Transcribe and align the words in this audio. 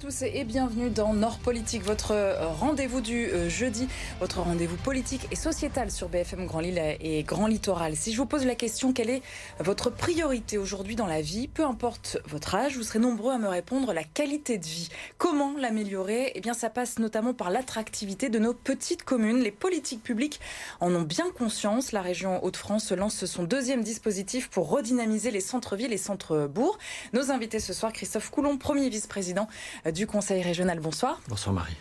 tous 0.00 0.22
et 0.22 0.44
bienvenue 0.44 0.88
dans 0.88 1.12
Nord 1.12 1.38
Politique, 1.40 1.82
votre 1.82 2.12
euh, 2.12 2.48
rendez-vous 2.48 3.02
du 3.02 3.26
euh, 3.26 3.50
jeudi, 3.50 3.86
votre 4.18 4.40
rendez-vous 4.40 4.78
politique 4.78 5.28
et 5.30 5.36
sociétal 5.36 5.90
sur 5.90 6.08
BFM 6.08 6.46
Grand 6.46 6.60
Lille 6.60 6.80
et 7.00 7.22
Grand 7.22 7.46
Littoral. 7.46 7.96
Si 7.96 8.12
je 8.12 8.16
vous 8.16 8.24
pose 8.24 8.46
la 8.46 8.54
question, 8.54 8.94
quelle 8.94 9.10
est 9.10 9.20
votre 9.58 9.90
priorité 9.90 10.56
aujourd'hui 10.56 10.96
dans 10.96 11.06
la 11.06 11.20
vie? 11.20 11.48
Peu 11.48 11.66
importe 11.66 12.16
votre 12.24 12.54
âge, 12.54 12.78
vous 12.78 12.82
serez 12.82 12.98
nombreux 12.98 13.34
à 13.34 13.38
me 13.38 13.46
répondre 13.46 13.92
la 13.92 14.02
qualité 14.02 14.56
de 14.56 14.64
vie. 14.64 14.88
Comment 15.18 15.52
l'améliorer? 15.58 16.32
Eh 16.34 16.40
bien, 16.40 16.54
ça 16.54 16.70
passe 16.70 16.98
notamment 16.98 17.34
par 17.34 17.50
l'attractivité 17.50 18.30
de 18.30 18.38
nos 18.38 18.54
petites 18.54 19.02
communes. 19.02 19.40
Les 19.40 19.52
politiques 19.52 20.02
publiques 20.02 20.40
en 20.80 20.94
ont 20.94 21.02
bien 21.02 21.30
conscience. 21.36 21.92
La 21.92 22.00
région 22.00 22.42
Hauts-de-France 22.42 22.92
lance 22.92 23.26
son 23.26 23.42
deuxième 23.42 23.82
dispositif 23.82 24.48
pour 24.48 24.70
redynamiser 24.70 25.30
les 25.30 25.40
centres-villes 25.40 25.92
et 25.92 25.98
centres-bourgs. 25.98 26.78
Nos 27.12 27.30
invités 27.30 27.60
ce 27.60 27.74
soir, 27.74 27.92
Christophe 27.92 28.30
Coulon, 28.30 28.56
premier 28.56 28.88
vice-président 28.88 29.46
du 29.92 30.06
Conseil 30.06 30.42
régional. 30.42 30.80
Bonsoir. 30.80 31.20
Bonsoir 31.28 31.54
Marie. 31.54 31.76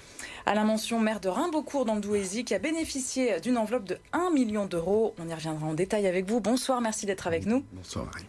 Alain 0.45 0.63
Mention, 0.63 0.99
maire 0.99 1.19
de 1.19 1.29
Rimbaudcourt 1.29 1.85
dans 1.85 1.95
le 1.95 2.01
Douaisis, 2.01 2.43
qui 2.43 2.55
a 2.55 2.59
bénéficié 2.59 3.39
d'une 3.39 3.57
enveloppe 3.57 3.85
de 3.85 3.97
1 4.13 4.31
million 4.31 4.65
d'euros. 4.65 5.13
On 5.19 5.27
y 5.27 5.33
reviendra 5.33 5.67
en 5.67 5.73
détail 5.73 6.07
avec 6.07 6.27
vous. 6.27 6.39
Bonsoir, 6.39 6.81
merci 6.81 7.05
d'être 7.05 7.27
avec 7.27 7.45
nous. 7.45 7.63
Bonsoir 7.73 8.05
Marie. 8.05 8.25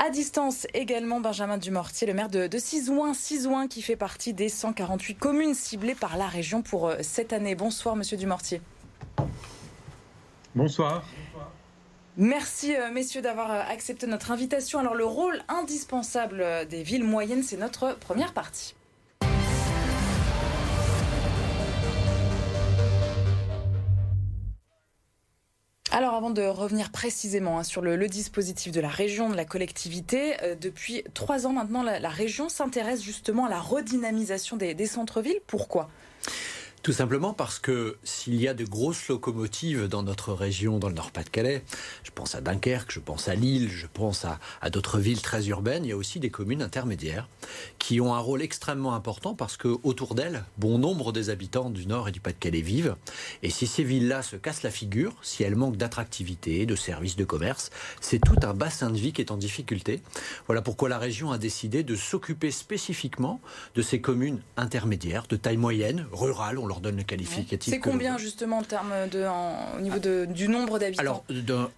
À 0.00 0.10
distance 0.10 0.68
également, 0.74 1.18
Benjamin 1.18 1.58
Dumortier, 1.58 2.06
le 2.06 2.14
maire 2.14 2.28
de, 2.28 2.46
de 2.46 2.58
Cisouin, 2.58 3.14
Cisouin 3.14 3.66
qui 3.66 3.82
fait 3.82 3.96
partie 3.96 4.32
des 4.32 4.48
148 4.48 5.16
communes 5.16 5.54
ciblées 5.54 5.96
par 5.96 6.16
la 6.16 6.28
région 6.28 6.62
pour 6.62 6.86
euh, 6.86 6.98
cette 7.02 7.32
année. 7.32 7.56
Bonsoir, 7.56 7.96
monsieur 7.96 8.16
Dumortier. 8.16 8.60
Bonsoir. 10.54 11.02
Merci 12.16 12.76
euh, 12.76 12.92
messieurs 12.92 13.22
d'avoir 13.22 13.50
euh, 13.50 13.60
accepté 13.68 14.06
notre 14.06 14.30
invitation. 14.30 14.78
Alors 14.78 14.94
le 14.94 15.04
rôle 15.04 15.42
indispensable 15.48 16.44
des 16.70 16.84
villes 16.84 17.04
moyennes, 17.04 17.42
c'est 17.42 17.56
notre 17.56 17.98
première 17.98 18.32
partie. 18.32 18.76
Alors 25.98 26.14
avant 26.14 26.30
de 26.30 26.42
revenir 26.42 26.90
précisément 26.90 27.58
hein, 27.58 27.64
sur 27.64 27.82
le, 27.82 28.06
dispositif 28.06 28.70
de 28.70 28.80
la 28.80 28.88
région, 28.88 29.30
de 29.30 29.34
la 29.34 29.44
collectivité, 29.44 30.36
euh, 30.44 30.54
depuis 30.54 31.02
trois 31.12 31.44
ans 31.44 31.52
maintenant, 31.52 31.82
la, 31.82 32.08
région 32.08 32.48
s'intéresse 32.48 33.02
justement 33.02 33.46
à 33.46 33.48
la 33.48 33.58
redynamisation 33.58 34.56
des 34.56 34.86
centres-villes. 34.86 35.40
Pourquoi? 35.48 35.90
Tout 36.82 36.92
simplement 36.92 37.32
parce 37.32 37.58
que 37.58 37.96
s'il 38.04 38.40
y 38.40 38.46
a 38.46 38.54
de 38.54 38.64
grosses 38.64 39.08
locomotives 39.08 39.88
dans 39.88 40.02
notre 40.02 40.32
région, 40.32 40.78
dans 40.78 40.88
le 40.88 40.94
Nord-Pas-de-Calais, 40.94 41.64
je 42.04 42.10
pense 42.10 42.34
à 42.34 42.40
Dunkerque, 42.40 42.92
je 42.92 43.00
pense 43.00 43.28
à 43.28 43.34
Lille, 43.34 43.68
je 43.70 43.86
pense 43.92 44.24
à, 44.24 44.38
d'autres 44.70 44.98
villes 44.98 45.20
très 45.20 45.48
urbaines, 45.48 45.84
il 45.84 45.88
y 45.88 45.92
a 45.92 45.96
aussi 45.96 46.20
des 46.20 46.30
communes 46.30 46.62
intermédiaires 46.62 47.28
qui 47.78 48.00
ont 48.00 48.14
un 48.14 48.18
rôle 48.18 48.42
extrêmement 48.42 48.94
important 48.94 49.34
parce 49.34 49.56
que 49.56 49.68
autour 49.82 50.14
d'elles, 50.14 50.44
bon 50.56 50.78
nombre 50.78 51.12
des 51.12 51.30
habitants 51.30 51.70
du 51.70 51.86
Nord 51.86 52.08
et 52.08 52.12
du 52.12 52.20
Pas-de-Calais 52.20 52.60
vivent. 52.60 52.96
Et 53.42 53.50
si 53.50 53.66
ces 53.66 53.82
villes-là 53.82 54.22
se 54.22 54.36
cassent 54.36 54.62
la 54.62 54.70
figure, 54.70 55.14
si 55.22 55.42
elles 55.42 55.56
manquent 55.56 55.76
d'attractivité, 55.76 56.64
de 56.64 56.76
services, 56.76 57.16
de 57.16 57.24
commerce, 57.24 57.70
c'est 58.00 58.20
tout 58.20 58.38
un 58.42 58.54
bassin 58.54 58.90
de 58.90 58.98
vie 58.98 59.12
qui 59.12 59.20
est 59.20 59.32
en 59.32 59.36
difficulté. 59.36 60.00
Voilà 60.46 60.62
pourquoi 60.62 60.88
la 60.88 60.98
région 60.98 61.32
a 61.32 61.38
décidé 61.38 61.82
de 61.82 61.96
s'occuper 61.96 62.50
spécifiquement 62.50 63.40
de 63.74 63.82
ces 63.82 64.00
communes 64.00 64.40
intermédiaires, 64.56 65.26
de 65.28 65.36
taille 65.36 65.56
moyenne, 65.56 66.06
rurales, 66.12 66.58
on 66.58 66.67
leur 66.68 66.80
donne 66.80 66.96
le 66.96 67.02
qualificatif. 67.02 67.72
C'est 67.72 67.80
combien 67.80 68.16
que... 68.16 68.22
justement 68.22 68.58
en 68.58 68.62
termes 68.62 68.92
de, 69.10 69.24
en, 69.24 69.76
au 69.76 69.80
niveau 69.80 69.98
de, 69.98 70.26
du 70.26 70.48
nombre 70.48 70.78
d'habitants 70.78 71.00
Alors, 71.00 71.24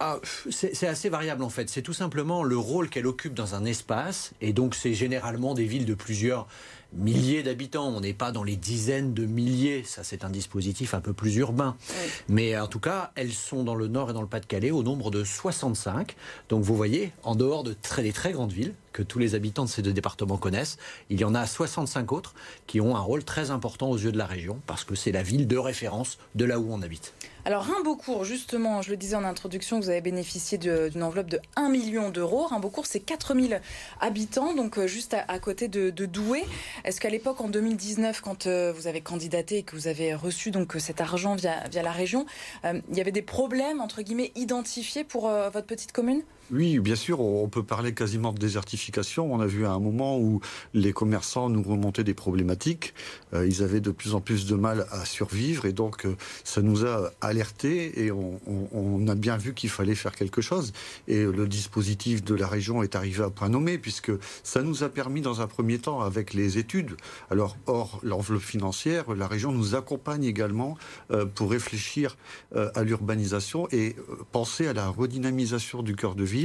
ah, 0.00 0.18
c'est 0.50 0.86
assez 0.86 1.08
variable 1.08 1.42
en 1.42 1.48
fait. 1.48 1.70
C'est 1.70 1.82
tout 1.82 1.92
simplement 1.92 2.42
le 2.42 2.58
rôle 2.58 2.90
qu'elle 2.90 3.06
occupe 3.06 3.34
dans 3.34 3.54
un 3.54 3.64
espace, 3.64 4.32
et 4.40 4.52
donc 4.52 4.74
c'est 4.74 4.94
généralement 4.94 5.54
des 5.54 5.64
villes 5.64 5.86
de 5.86 5.94
plusieurs 5.94 6.46
milliers 6.92 7.42
d'habitants. 7.42 7.88
On 7.88 8.00
n'est 8.00 8.14
pas 8.14 8.32
dans 8.32 8.42
les 8.42 8.56
dizaines 8.56 9.14
de 9.14 9.26
milliers. 9.26 9.82
Ça, 9.84 10.04
c'est 10.04 10.24
un 10.24 10.30
dispositif 10.30 10.94
un 10.94 11.00
peu 11.00 11.12
plus 11.12 11.36
urbain. 11.36 11.76
Oui. 11.80 12.10
Mais 12.28 12.58
en 12.58 12.66
tout 12.66 12.80
cas, 12.80 13.12
elles 13.14 13.32
sont 13.32 13.64
dans 13.64 13.74
le 13.74 13.88
Nord 13.88 14.10
et 14.10 14.12
dans 14.12 14.22
le 14.22 14.28
Pas-de-Calais 14.28 14.70
au 14.70 14.82
nombre 14.82 15.10
de 15.10 15.24
65. 15.24 16.16
Donc 16.48 16.62
vous 16.62 16.76
voyez, 16.76 17.12
en 17.22 17.34
dehors 17.34 17.64
de 17.64 17.74
très, 17.74 18.02
des 18.02 18.12
très 18.12 18.32
grandes 18.32 18.52
villes, 18.52 18.74
que 18.92 19.02
tous 19.02 19.18
les 19.18 19.34
habitants 19.34 19.64
de 19.64 19.68
ces 19.68 19.82
deux 19.82 19.92
départements 19.92 20.36
connaissent, 20.36 20.76
il 21.10 21.20
y 21.20 21.24
en 21.24 21.34
a 21.34 21.46
65 21.46 22.12
autres 22.12 22.34
qui 22.66 22.80
ont 22.80 22.96
un 22.96 23.00
rôle 23.00 23.24
très 23.24 23.50
important 23.50 23.90
aux 23.90 23.98
yeux 23.98 24.12
de 24.12 24.18
la 24.18 24.26
région 24.26 24.60
parce 24.66 24.84
que 24.84 24.94
c'est 24.94 25.12
la 25.12 25.22
ville 25.22 25.46
de 25.46 25.56
référence 25.56 26.18
de 26.34 26.44
là 26.44 26.58
où 26.58 26.72
on 26.72 26.82
habite. 26.82 27.14
Alors 27.46 27.64
Rimbaudcourt, 27.64 28.24
justement, 28.24 28.82
je 28.82 28.90
le 28.90 28.98
disais 28.98 29.16
en 29.16 29.24
introduction, 29.24 29.80
vous 29.80 29.88
avez 29.88 30.02
bénéficié 30.02 30.58
d'une 30.58 31.02
enveloppe 31.02 31.28
de 31.28 31.40
1 31.56 31.70
million 31.70 32.10
d'euros. 32.10 32.46
Rimbaudcourt, 32.46 32.84
c'est 32.84 33.00
4000 33.00 33.62
habitants, 34.00 34.54
donc 34.54 34.78
euh, 34.78 34.86
juste 34.86 35.14
à, 35.14 35.38
côté 35.38 35.68
de, 35.68 35.90
Douai. 36.04 36.44
Est-ce 36.84 37.00
qu'à 37.00 37.08
l'époque, 37.08 37.40
en 37.40 37.48
2019, 37.48 38.20
quand 38.20 38.46
euh, 38.46 38.72
vous 38.76 38.86
avez 38.86 39.00
candidaté 39.00 39.58
et 39.58 39.62
que 39.62 39.74
vous 39.74 39.88
avez 39.88 40.14
reçu 40.14 40.50
donc 40.50 40.74
cet 40.78 41.00
argent 41.00 41.34
via, 41.34 41.62
la 41.72 41.92
région, 41.92 42.26
euh, 42.66 42.80
il 42.90 42.96
y 42.96 43.00
avait 43.00 43.10
des 43.10 43.22
problèmes, 43.22 43.80
entre 43.80 44.02
guillemets, 44.02 44.32
identifiés 44.34 45.04
pour 45.04 45.28
euh, 45.28 45.48
votre 45.48 45.66
petite 45.66 45.92
commune? 45.92 46.22
Oui, 46.52 46.80
bien 46.80 46.96
sûr, 46.96 47.20
on 47.20 47.48
peut 47.48 47.62
parler 47.62 47.94
quasiment 47.94 48.32
de 48.32 48.38
désertification. 48.38 49.32
On 49.32 49.40
a 49.40 49.46
vu 49.46 49.66
à 49.66 49.70
un 49.70 49.78
moment 49.78 50.18
où 50.18 50.40
les 50.74 50.92
commerçants 50.92 51.48
nous 51.48 51.62
remontaient 51.62 52.02
des 52.02 52.14
problématiques. 52.14 52.92
Euh, 53.34 53.46
ils 53.46 53.62
avaient 53.62 53.80
de 53.80 53.92
plus 53.92 54.14
en 54.14 54.20
plus 54.20 54.46
de 54.46 54.56
mal 54.56 54.86
à 54.90 55.04
survivre 55.04 55.66
et 55.66 55.72
donc 55.72 56.06
euh, 56.06 56.16
ça 56.42 56.60
nous 56.60 56.84
a 56.84 57.12
alertés 57.20 58.04
et 58.04 58.10
on, 58.10 59.06
a 59.06 59.14
bien 59.14 59.36
vu 59.36 59.54
qu'il 59.54 59.70
fallait 59.70 59.94
faire 59.94 60.12
quelque 60.12 60.40
chose. 60.40 60.72
Et 61.08 61.24
le 61.24 61.46
dispositif 61.46 62.24
de 62.24 62.34
la 62.34 62.46
région 62.46 62.82
est 62.82 62.96
arrivé 62.96 63.22
à 63.22 63.30
point 63.30 63.48
nommé 63.48 63.78
puisque 63.78 64.12
ça 64.42 64.62
nous 64.62 64.82
a 64.82 64.88
permis 64.88 65.20
dans 65.20 65.40
un 65.40 65.46
premier 65.46 65.78
temps 65.78 66.00
avec 66.00 66.34
les 66.34 66.58
études. 66.58 66.96
Alors, 67.30 67.56
hors 67.66 68.00
l'enveloppe 68.02 68.42
financière, 68.42 69.14
la 69.14 69.26
région 69.26 69.52
nous 69.52 69.74
accompagne 69.74 70.24
également 70.24 70.76
euh, 71.10 71.26
pour 71.26 71.50
réfléchir 71.50 72.16
à 72.54 72.82
l'urbanisation 72.82 73.68
et 73.70 73.96
penser 74.32 74.66
à 74.66 74.72
la 74.72 74.88
redynamisation 74.88 75.82
du 75.82 75.94
cœur 75.94 76.14
de 76.14 76.24
ville 76.24 76.39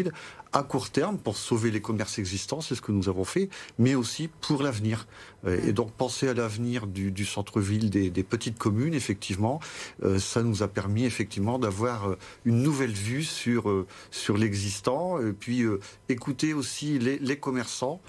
à 0.55 0.63
court 0.63 0.89
terme 0.89 1.17
pour 1.17 1.35
sauver 1.35 1.69
les 1.69 1.81
commerces 1.81 2.17
existants, 2.17 2.61
c'est 2.61 2.75
ce 2.75 2.81
que 2.81 2.93
nous 2.93 3.09
avons 3.09 3.25
fait, 3.25 3.49
mais 3.77 3.93
aussi 3.93 4.29
pour 4.41 4.63
l'avenir. 4.63 5.05
Et 5.47 5.73
donc 5.73 5.91
penser 5.91 6.27
à 6.27 6.33
l'avenir 6.33 6.87
du, 6.87 7.25
centre-ville 7.25 7.89
des, 7.89 8.23
petites 8.23 8.57
communes, 8.57 8.93
effectivement, 8.93 9.59
euh, 10.03 10.17
ça 10.17 10.41
nous 10.41 10.63
a 10.63 10.67
permis 10.67 11.05
effectivement 11.05 11.59
d'avoir 11.59 12.15
une 12.45 12.63
nouvelle 12.63 12.93
vue 12.93 13.23
sur, 13.23 13.69
euh, 13.69 13.85
sur 14.09 14.37
l'existant, 14.37 15.19
et 15.21 15.33
puis 15.33 15.61
euh, 15.61 15.79
écouter 16.09 16.53
aussi 16.53 16.97
les, 16.99 17.37
commerçants 17.37 17.99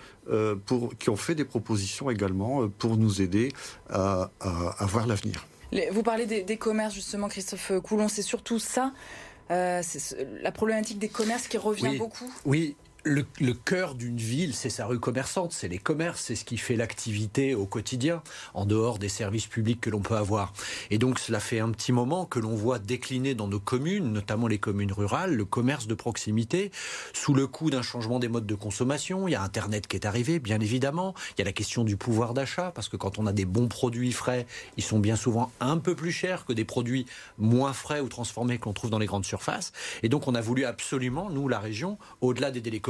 pour, 0.67 0.97
qui 0.97 1.11
ont 1.11 1.17
fait 1.17 1.35
des 1.35 1.45
propositions 1.45 2.11
également 2.11 2.69
pour 2.69 2.97
nous 2.97 3.21
aider 3.21 3.53
à, 3.91 4.31
à, 4.41 4.83
à 4.83 4.87
voir 4.87 5.07
l'avenir. 5.07 5.47
Vous 5.91 6.03
parlez 6.03 6.27
des, 6.27 6.43
des 6.43 6.57
commerces, 6.57 6.95
justement, 6.95 7.29
Christophe 7.29 7.73
Coulon, 7.83 8.09
c'est 8.09 8.23
surtout 8.23 8.59
ça 8.59 8.93
euh, 9.51 9.83
la 10.43 10.53
problématique 10.53 10.99
des 10.99 11.09
commerces 11.09 11.49
qui 11.49 11.59
revient 11.59 11.89
oui, 11.89 11.99
beaucoup. 11.99 12.33
Oui, 12.45 12.77
le, 13.07 13.53
cœur 13.53 13.95
d'une 13.95 14.17
ville, 14.17 14.55
c'est 14.55 14.69
sa 14.69 14.87
rue 14.87 14.99
commerçante, 14.99 15.53
c'est 15.53 15.69
les 15.69 15.79
commerces, 15.79 16.23
c'est 16.23 16.35
ce 16.35 16.45
qui 16.45 16.57
fait 16.57 16.75
l'activité 16.75 17.55
au 17.55 17.65
quotidien, 17.65 18.23
en 18.53 18.67
dehors 18.67 18.99
des 18.99 19.09
services 19.09 19.47
publics 19.47 19.81
que 19.81 19.91
l'on 19.91 20.01
peut 20.01 20.17
avoir. 20.17 20.53
Et 20.91 20.99
donc 20.99 21.21
cela 21.21 21.39
fait 21.39 21.61
un 21.61 21.71
petit 21.71 21.93
moment 21.93 22.27
que 22.27 22.41
l'on 22.41 22.57
voit 22.57 22.81
décliner 22.81 23.35
dans 23.35 23.47
nos 23.47 23.61
communes, 23.61 24.13
notamment 24.13 24.49
les 24.49 24.59
communes 24.59 24.93
rurales, 24.93 25.35
le 25.35 25.45
commerce 25.45 25.87
de 25.87 25.95
proximité, 25.95 26.73
sous 27.13 27.33
le 27.33 27.47
coup 27.47 27.71
d'un 27.71 27.83
changement 27.83 28.19
des 28.19 28.29
modes 28.29 28.47
de 28.47 28.55
consommation. 28.57 29.29
Il 29.29 29.33
y 29.33 29.35
a 29.37 29.43
Internet 29.43 29.87
qui 29.87 29.97
est 29.97 30.07
arrivé, 30.07 30.41
bien 30.41 30.59
évidemment. 30.61 31.15
Il 31.37 31.41
y 31.41 31.43
a 31.43 31.45
la 31.45 31.53
question 31.53 31.85
du 31.85 31.97
pouvoir 31.97 32.35
d'achat, 32.35 32.73
parce 32.75 32.89
que 32.89 32.97
quand 32.97 33.19
on 33.19 33.27
a 33.27 33.33
des 33.33 33.45
bons 33.45 33.69
produits 33.69 34.13
frais, 34.13 34.47
ils 34.77 34.85
sont 34.85 34.99
bien 34.99 35.17
souvent 35.17 35.53
un 35.61 35.79
peu 35.79 35.95
plus 35.95 36.13
chers 36.13 36.45
que 36.45 36.53
des 36.53 36.65
produits 36.65 37.07
moins 37.39 37.73
frais 37.73 38.01
ou 38.01 38.09
transformés 38.09 38.59
que 38.59 38.65
l'on 38.65 38.73
trouve 38.73 38.91
dans 38.91 38.99
les 38.99 39.07
grandes 39.07 39.25
surfaces. 39.25 39.73
Et 40.03 40.09
donc 40.09 40.27
on 40.27 40.35
a 40.35 40.41
voulu 40.41 40.65
absolument, 40.65 41.31
nous, 41.31 41.47
la 41.47 41.61
région, 41.61 41.99
au-delà 42.21 42.51
d'aider 42.51 42.71
les 42.71 42.81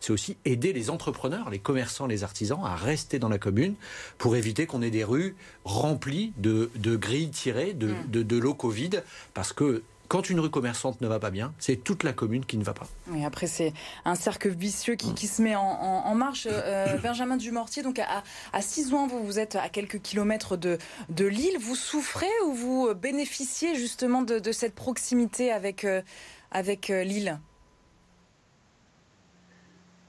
c'est 0.00 0.12
aussi 0.12 0.36
aider 0.44 0.72
les 0.72 0.90
entrepreneurs, 0.90 1.50
les 1.50 1.58
commerçants, 1.58 2.06
les 2.06 2.24
artisans 2.24 2.60
à 2.64 2.74
rester 2.74 3.18
dans 3.18 3.28
la 3.28 3.38
commune 3.38 3.74
pour 4.18 4.36
éviter 4.36 4.66
qu'on 4.66 4.82
ait 4.82 4.90
des 4.90 5.04
rues 5.04 5.36
remplies 5.64 6.32
de, 6.36 6.70
de 6.76 6.96
grilles 6.96 7.30
tirées, 7.30 7.72
de, 7.72 7.88
mmh. 7.88 8.10
de, 8.10 8.22
de 8.22 8.36
l'eau 8.36 8.54
Covid, 8.54 8.90
parce 9.32 9.52
que 9.52 9.82
quand 10.08 10.30
une 10.30 10.38
rue 10.40 10.50
commerçante 10.50 11.00
ne 11.00 11.08
va 11.08 11.18
pas 11.18 11.30
bien, 11.30 11.52
c'est 11.58 11.76
toute 11.76 12.02
la 12.02 12.12
commune 12.12 12.44
qui 12.44 12.58
ne 12.58 12.64
va 12.64 12.74
pas. 12.74 12.86
Oui, 13.08 13.24
après, 13.24 13.46
c'est 13.46 13.72
un 14.04 14.14
cercle 14.14 14.50
vicieux 14.50 14.94
qui, 14.94 15.14
qui 15.14 15.26
se 15.26 15.42
met 15.42 15.56
en, 15.56 15.62
en, 15.62 16.06
en 16.06 16.14
marche. 16.14 16.46
Euh, 16.50 16.96
Benjamin 17.02 17.36
Dumortier, 17.36 17.82
donc 17.82 17.98
à, 17.98 18.22
à 18.52 18.62
Cisouin, 18.62 19.06
vous, 19.06 19.24
vous 19.24 19.38
êtes 19.38 19.56
à 19.56 19.68
quelques 19.68 20.00
kilomètres 20.00 20.56
de, 20.56 20.78
de 21.08 21.24
Lille. 21.24 21.56
Vous 21.58 21.74
souffrez 21.74 22.30
ou 22.46 22.52
vous 22.52 22.94
bénéficiez 22.94 23.74
justement 23.74 24.22
de, 24.22 24.38
de 24.38 24.52
cette 24.52 24.74
proximité 24.74 25.50
avec, 25.50 25.84
euh, 25.84 26.02
avec 26.50 26.90
euh, 26.90 27.02
Lille? 27.02 27.40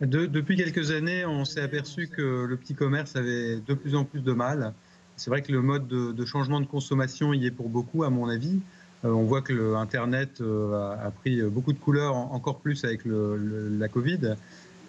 De, 0.02 0.26
depuis 0.26 0.58
quelques 0.58 0.92
années, 0.92 1.26
on 1.26 1.46
s'est 1.46 1.62
aperçu 1.62 2.08
que 2.08 2.46
le 2.46 2.58
petit 2.58 2.76
commerce 2.76 3.16
avait 3.16 3.58
de 3.58 3.74
plus 3.74 3.96
en 3.96 4.04
plus 4.04 4.22
de 4.22 4.34
mal. 4.34 4.74
C'est 5.16 5.30
vrai 5.30 5.42
que 5.42 5.52
le 5.52 5.62
mode 5.62 5.88
de, 5.88 6.26
changement 6.26 6.60
de 6.60 6.66
consommation 6.66 7.34
y 7.34 7.46
est 7.46 7.52
pour 7.52 7.70
beaucoup, 7.70 8.04
à 8.04 8.10
mon 8.10 8.28
avis. 8.28 8.60
Euh, 9.06 9.10
on 9.10 9.24
voit 9.24 9.42
que 9.42 9.54
le 9.54 9.76
Internet 9.76 10.42
euh, 10.42 10.74
a, 10.74 11.12
pris 11.12 11.42
beaucoup 11.44 11.72
de 11.72 11.80
couleurs, 11.80 12.16
en, 12.16 12.34
encore 12.34 12.60
plus 12.60 12.84
avec 12.84 13.02
la 13.06 13.88
Covid. 13.88 14.36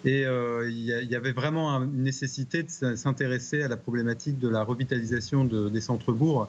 Et 0.05 0.23
il 0.23 0.79
y, 0.79 1.15
avait 1.15 1.31
vraiment 1.31 1.69
une 1.81 2.03
nécessité 2.03 2.63
de 2.63 2.69
s'intéresser 2.69 3.63
à 3.63 3.67
la 3.67 3.77
problématique 3.77 4.39
de 4.39 4.47
la 4.47 4.63
revitalisation 4.63 5.43
des 5.43 5.81
centres-bourgs 5.81 6.47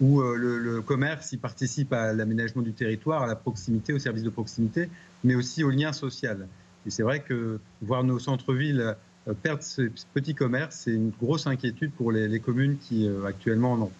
où 0.00 0.20
le, 0.20 0.82
commerce 0.82 1.32
y 1.32 1.36
participe 1.36 1.92
à 1.92 2.12
l'aménagement 2.12 2.60
du 2.60 2.72
territoire, 2.72 3.22
à 3.22 3.26
la 3.26 3.36
proximité, 3.36 3.92
au 3.92 3.98
service 3.98 4.24
de 4.24 4.30
proximité, 4.30 4.90
mais 5.24 5.36
aussi 5.36 5.64
au 5.64 5.70
lien 5.70 5.92
social. 5.92 6.48
Et 6.88 6.90
c'est 6.90 7.02
vrai 7.02 7.20
que 7.20 7.60
voir 7.82 8.02
nos 8.02 8.18
centres-villes 8.18 8.96
euh, 9.28 9.34
perdre 9.34 9.62
ce 9.62 9.90
petit 10.14 10.34
commerce, 10.34 10.84
c'est 10.84 10.90
une 10.90 11.10
grosse 11.10 11.46
inquiétude 11.46 11.92
pour 11.92 12.10
les, 12.10 12.40
communes 12.40 12.78
qui 12.78 13.06
euh, 13.06 13.26
actuellement 13.26 13.72
en 13.72 13.82
ont. 13.82 13.92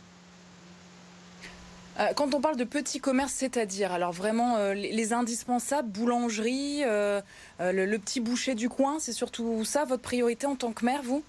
Euh, 2.01 2.07
quand 2.17 2.35
on 2.35 2.41
parle 2.41 2.57
de 2.57 2.65
petits 2.65 2.99
commerces, 2.99 3.35
c'est-à-dire 3.35 3.93
alors 3.93 4.13
vraiment 4.13 4.73
les, 4.73 5.13
indispensables, 5.13 5.91
boulangerie, 5.91 6.81
le, 6.83 7.97
petit 7.99 8.21
boucher 8.21 8.55
du 8.55 8.71
coin, 8.71 8.99
c'est 9.01 9.13
surtout 9.13 9.67
ça 9.67 9.85
votre 9.85 10.03
priorité 10.03 10.47
en 10.47 10.57
tant 10.57 10.73
que 10.73 10.87
maire, 10.87 11.03
vous? 11.03 11.23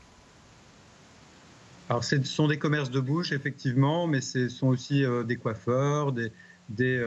Alors 1.90 2.06
ce 2.06 2.24
sont 2.24 2.48
des 2.48 2.58
commerces 2.58 2.92
de 2.92 3.02
bouche, 3.02 3.34
effectivement, 3.34 4.08
mais 4.08 4.22
ce 4.22 4.48
sont 4.48 4.68
aussi 4.68 5.04
des 5.26 5.36
coiffeurs, 5.36 6.14
des, 6.14 6.32
des, 6.70 7.04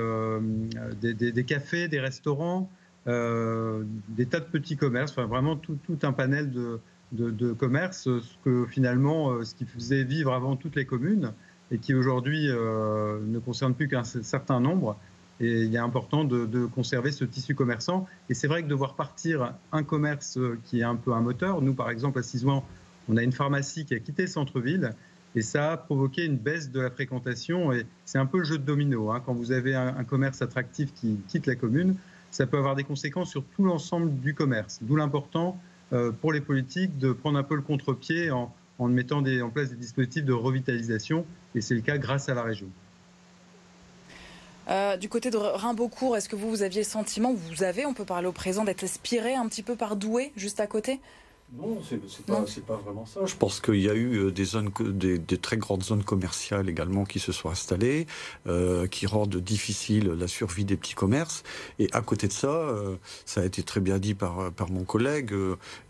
des, 1.01 1.45
cafés, 1.45 1.89
des 1.89 2.01
restaurants. 2.01 2.69
Euh, 3.09 3.83
des 4.09 4.27
tas 4.27 4.41
de 4.41 4.45
petits 4.45 4.77
commerces, 4.77 5.17
vraiment 5.17 5.57
tout, 5.57 5.79
un 6.03 6.13
panel 6.13 6.53
de, 7.13 7.53
commerces, 7.53 8.05
ce 8.05 8.39
que 8.45 8.67
finalement, 8.67 9.33
euh, 9.33 9.45
ce 9.45 9.55
qui 9.55 9.65
faisait 9.65 10.05
vivre 10.05 10.33
avant 10.33 10.57
toutes 10.57 10.77
les 10.77 10.87
communes 10.87 11.33
et 11.71 11.79
qui 11.79 11.95
aujourd'hui 11.95 12.49
euh, 12.49 13.19
ne 13.27 13.39
concerne 13.39 13.75
plus 13.75 13.89
qu'un 13.89 14.05
certain 14.05 14.61
nombre. 14.61 14.97
Et 15.41 15.63
il 15.63 15.75
est 15.75 15.79
important 15.79 16.25
de, 16.25 16.67
conserver 16.67 17.11
ce 17.11 17.25
tissu 17.25 17.55
commerçant. 17.55 18.07
Et 18.29 18.35
c'est 18.35 18.47
vrai 18.47 18.63
que 18.63 18.69
de 18.69 18.75
voir 18.75 18.95
partir 18.95 19.55
un 19.73 19.83
commerce 19.83 20.39
qui 20.65 20.81
est 20.81 20.85
un 20.85 20.95
peu 20.95 21.13
un 21.13 21.21
moteur, 21.21 21.61
nous 21.63 21.75
par 21.75 21.91
exemple 21.91 22.21
à 22.21 22.23
Cisouan, 22.23 22.65
on 23.09 23.17
a 23.17 23.23
une 23.23 23.33
pharmacie 23.33 23.85
qui 23.85 23.95
a 23.95 23.99
quitté 23.99 24.23
le 24.23 24.29
centre-ville 24.29 24.95
et 25.35 25.43
ça 25.43 25.73
a 25.73 25.77
provoqué 25.77 26.25
une 26.25 26.37
baisse 26.37 26.71
de 26.71 26.81
la 26.81 26.91
fréquentation. 26.91 27.73
Et 27.73 27.87
c'est 28.05 28.19
un 28.19 28.27
peu 28.27 28.39
le 28.39 28.45
jeu 28.45 28.59
de 28.59 28.65
domino. 28.65 29.11
Hein. 29.11 29.23
Quand 29.25 29.35
vous 29.35 29.53
avez 29.53 29.75
un, 29.75 30.05
commerce 30.05 30.43
attractif 30.43 30.93
qui 30.95 31.19
quitte 31.29 31.47
la 31.47 31.57
commune, 31.57 31.97
ça 32.33 32.47
peut 32.47 32.59
avoir 32.59 32.75
des 32.75 32.83
conséquences 32.83 33.31
sur 33.31 33.45
tout 33.45 33.63
l'ensemble 33.63 34.19
du 34.21 34.35
commerce. 34.35 34.81
D'où 34.83 34.97
l'important 34.97 35.61
euh, 35.93 36.11
pour 36.11 36.33
les 36.33 36.41
politiques 36.41 36.99
de 36.99 37.13
prendre 37.13 37.39
un 37.39 37.43
peu 37.43 37.55
le 37.55 37.63
contre-pied 37.63 38.31
en, 38.31 38.53
mettant 38.81 39.19
en 39.19 39.51
place 39.51 39.69
des 39.71 39.77
dispositifs 39.77 40.25
de 40.25 40.33
revitalisation, 40.33 41.25
et 41.55 41.61
c'est 41.61 41.75
le 41.75 41.83
cas 41.83 41.99
grâce 41.99 42.29
à 42.29 42.35
la 42.35 42.43
région. 42.43 42.67
Euh, 44.69 44.97
du 44.97 45.09
côté 45.09 45.31
de 45.31 45.37
Rimbaudcourt, 45.37 46.17
est-ce 46.17 46.29
que 46.29 46.35
vous, 46.35 46.49
vous 46.49 46.63
aviez 46.63 46.81
le 46.81 46.87
sentiment, 46.87 47.33
vous 47.33 47.63
avez, 47.63 47.87
on 47.87 47.95
peut 47.95 48.05
parler 48.05 48.27
au 48.27 48.33
présent, 48.33 48.65
d'être 48.65 48.83
inspiré 48.83 49.35
un 49.35 49.47
petit 49.47 49.63
peu 49.63 49.77
par 49.77 49.95
Douai, 49.95 50.33
juste 50.35 50.59
à 50.59 50.67
côté? 50.67 51.01
Non, 51.55 51.83
c'est 51.87 51.99
pas, 52.25 52.45
pas, 52.67 52.77
vraiment 52.77 53.05
ça. 53.05 53.27
Je 53.27 53.37
pense 53.37 53.61
qu'il 53.61 53.81
y 53.81 53.91
a 53.91 53.95
eu 53.95 54.17
euh, 54.17 54.31
des 54.31 54.45
zones, 54.45 54.71
des, 54.81 55.19
très 55.37 55.59
grandes 55.59 55.83
zones 55.83 56.03
commerciales 56.03 56.71
également 56.71 57.05
qui 57.05 57.19
se 57.19 57.31
sont 57.31 57.51
installées, 57.51 58.07
euh, 58.47 58.87
qui 58.87 59.07
rendent 59.07 59.37
difficile 59.37 60.09
la 60.13 60.29
survie 60.29 60.65
des 60.65 60.79
petits 60.79 60.95
commerces. 60.95 61.43
Et 61.79 61.89
à 61.93 62.01
côté 62.01 62.27
de 62.27 62.33
ça, 62.33 62.49
euh, 62.49 62.97
ça 63.27 63.43
a 63.43 63.45
été 63.45 63.63
très 63.63 63.81
bien 63.81 63.99
dit 63.99 64.15
par, 64.15 64.51
par 64.53 64.71
mon 64.71 64.85
collègue, 64.85 65.35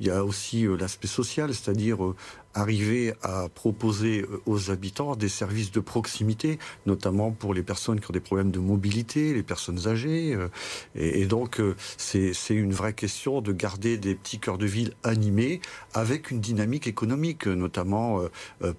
il 0.01 0.07
y 0.07 0.11
a 0.11 0.25
aussi 0.25 0.67
l'aspect 0.79 1.07
social, 1.07 1.55
c'est-à-dire 1.55 2.15
arriver 2.55 3.15
à 3.23 3.49
proposer 3.49 4.23
euh, 4.23 4.43
aux 4.47 4.71
habitants 4.71 5.17
des 5.17 5.29
services 5.29 5.73
de 5.73 5.81
proximité, 5.81 6.59
notamment 6.87 7.31
pour 7.31 7.55
les 7.55 7.63
personnes 7.63 8.01
qui 8.01 8.11
ont 8.11 8.13
des 8.13 8.21
problèmes 8.21 8.51
de 8.51 8.59
mobilité, 8.59 9.35
les 9.35 9.43
personnes 9.43 9.87
âgées. 9.87 10.35
Euh, 10.35 10.49
et, 10.95 11.27
donc, 11.27 11.61
euh, 11.61 11.75
c'est 11.97 12.35
une 12.51 12.73
vraie 12.73 12.93
question 12.93 13.41
de 13.41 13.53
garder 13.53 13.97
des 13.97 14.15
petits 14.15 14.39
cœurs 14.39 14.59
de 14.59 14.67
ville 14.67 14.93
animés 15.03 15.61
avec 15.95 16.31
une 16.31 16.41
dynamique 16.41 16.87
économique, 16.87 17.47
notamment 17.47 18.23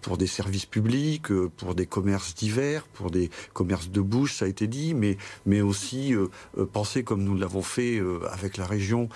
pour 0.02 0.18
des 0.18 0.28
services 0.28 0.66
publics, 0.66 1.28
pour 1.58 1.76
des 1.76 1.86
commerces 1.86 2.36
divers, 2.36 2.86
pour 2.88 3.12
des 3.12 3.30
commerces 3.54 3.90
de 3.90 4.02
bouche, 4.02 4.36
ça 4.36 4.46
a 4.46 4.48
été 4.48 4.68
dit, 4.68 4.94
mais, 4.94 5.18
mais 5.46 5.62
aussi 5.62 6.14
penser 6.72 7.04
comme 7.04 7.24
nous 7.24 7.36
l'avons 7.36 7.62
fait 7.62 8.02
avec 8.32 8.58
la 8.58 8.66
région, 8.66 9.10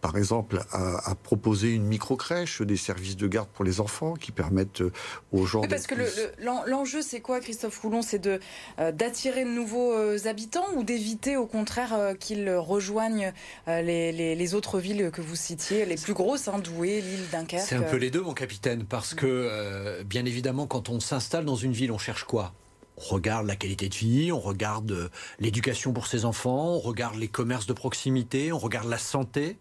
par 0.00 0.16
exemple, 0.16 0.60
à, 0.72 1.14
proposer 1.22 1.74
une 1.74 1.84
micro-crèche, 1.84 2.62
des 2.62 2.76
services 2.76 3.16
de 3.16 3.26
garde 3.26 3.48
pour 3.52 3.61
les 3.62 3.80
enfants, 3.80 4.14
qui 4.14 4.32
permettent 4.32 4.80
euh, 4.80 4.92
aux 5.32 5.46
gens. 5.46 5.62
parce 5.62 5.86
que 5.86 5.94
l'enjeu, 6.40 7.02
c'est 7.02 7.20
quoi, 7.20 7.40
Christophe 7.40 7.78
Roulon? 7.80 8.02
C'est 8.02 8.18
de 8.18 8.40
euh, 8.78 8.92
d'attirer 8.92 9.44
de 9.44 9.50
nouveaux 9.50 9.92
euh, 9.92 10.18
habitants 10.26 10.66
ou 10.76 10.84
d'éviter, 10.84 11.36
au 11.36 11.46
contraire, 11.46 12.14
qu'ils 12.18 12.50
rejoignent 12.50 13.32
les, 13.66 14.54
autres 14.54 14.78
villes 14.78 15.10
que 15.12 15.20
vous 15.20 15.36
citiez, 15.36 15.86
les 15.86 15.96
plus 15.96 16.14
grosses, 16.14 16.48
hein, 16.48 16.58
Douai, 16.58 17.00
Lille, 17.00 17.26
Dunkerque. 17.30 17.64
C'est 17.66 17.76
un 17.76 17.82
peu 17.82 17.96
les 17.96 18.10
deux, 18.10 18.20
mon 18.20 18.34
capitaine, 18.34 18.84
parce 18.84 19.14
que 19.14 20.02
bien 20.02 20.24
évidemment, 20.24 20.66
quand 20.66 20.88
on 20.88 21.00
s'installe 21.00 21.44
dans 21.44 21.56
une 21.56 21.72
ville, 21.72 21.92
on 21.92 21.98
cherche 21.98 22.24
quoi? 22.24 22.52
On 22.98 23.14
regarde 23.14 23.46
la 23.46 23.56
qualité 23.56 23.88
de 23.88 23.94
vie, 23.94 24.32
on 24.32 24.40
regarde 24.40 25.10
l'éducation 25.38 25.92
pour 25.92 26.06
ses 26.06 26.24
enfants, 26.24 26.74
on 26.74 26.78
regarde 26.78 27.16
les 27.16 27.28
commerces 27.28 27.66
de 27.66 27.72
proximité, 27.72 28.52
on 28.52 28.58
regarde 28.58 28.88
la 28.88 28.98
santé. 28.98 29.56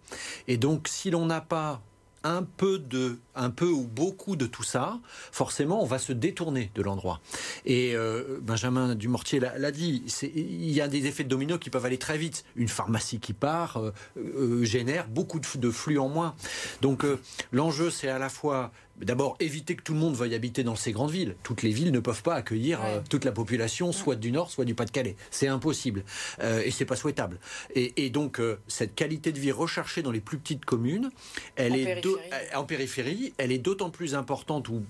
Et 0.47 0.57
donc, 0.57 0.87
si 0.87 1.09
l'on 1.11 1.25
n'a 1.25 1.41
pas 1.41 1.81
un 2.23 2.43
peu 2.43 2.79
de, 2.79 3.19
un 3.35 3.49
peu 3.49 3.67
ou 3.67 3.87
beaucoup 3.87 4.35
de 4.35 4.45
tout 4.45 4.63
ça, 4.63 4.99
forcément, 5.31 5.81
on 5.81 5.85
va 5.85 5.99
se 5.99 6.13
détourner 6.13 6.71
de 6.75 6.81
l'endroit. 6.81 7.21
Et 7.65 7.95
euh, 7.95 8.39
Benjamin 8.41 8.95
Dumortier 8.95 9.39
l'a 9.39 9.71
dit, 9.71 10.03
il 10.35 10.71
y 10.71 10.81
a 10.81 10.87
des 10.87 11.05
effets 11.05 11.23
de 11.23 11.29
domino 11.29 11.57
qui 11.57 11.69
peuvent 11.69 11.85
aller 11.85 11.97
très 11.97 12.17
vite. 12.17 12.45
Une 12.55 12.67
pharmacie 12.67 13.19
qui 13.19 13.33
part 13.33 13.77
euh, 13.77 13.93
euh, 14.17 14.63
génère 14.63 15.07
beaucoup 15.07 15.39
de, 15.39 15.71
flux 15.71 15.97
en 15.97 16.09
moins. 16.09 16.35
Donc 16.81 17.05
l'enjeu, 17.51 17.89
c'est 17.89 18.09
à 18.09 18.19
la 18.19 18.29
fois 18.29 18.71
D'abord, 19.01 19.35
éviter 19.39 19.75
que 19.75 19.81
tout 19.81 19.93
le 19.93 19.99
monde 19.99 20.15
veuille 20.15 20.35
habiter 20.35 20.63
dans 20.63 20.75
ces 20.75 20.91
grandes 20.91 21.11
villes. 21.11 21.35
Toutes 21.43 21.63
les 21.63 21.71
villes 21.71 21.91
ne 21.91 21.99
peuvent 21.99 22.21
pas 22.21 22.35
accueillir 22.35 22.81
euh, 22.83 22.99
toute 23.09 23.25
la 23.25 23.31
population, 23.31 23.91
soit 23.91 24.15
du 24.15 24.31
Nord, 24.31 24.51
soit 24.51 24.65
du 24.65 24.75
Pas-de-Calais. 24.75 25.15
C'est 25.31 25.47
impossible. 25.47 26.03
Euh, 26.41 26.61
et 26.63 26.71
c'est 26.71 26.85
pas 26.85 26.95
souhaitable. 26.95 27.39
Et, 27.73 28.09
donc, 28.11 28.39
euh, 28.39 28.59
cette 28.67 28.93
qualité 28.93 29.31
de 29.31 29.39
vie 29.39 29.51
recherchée 29.51 30.03
dans 30.03 30.11
les 30.11 30.19
plus 30.19 30.37
petites 30.37 30.65
communes, 30.65 31.09
elle 31.55 31.75
est 31.75 32.03
en 32.53 32.63
périphérie, 32.63 33.20
elle 33.37 33.51
est 33.51 33.57
d'autant 33.57 33.89
plus 33.89 34.15
importante 34.15 34.69
ou 34.69 34.83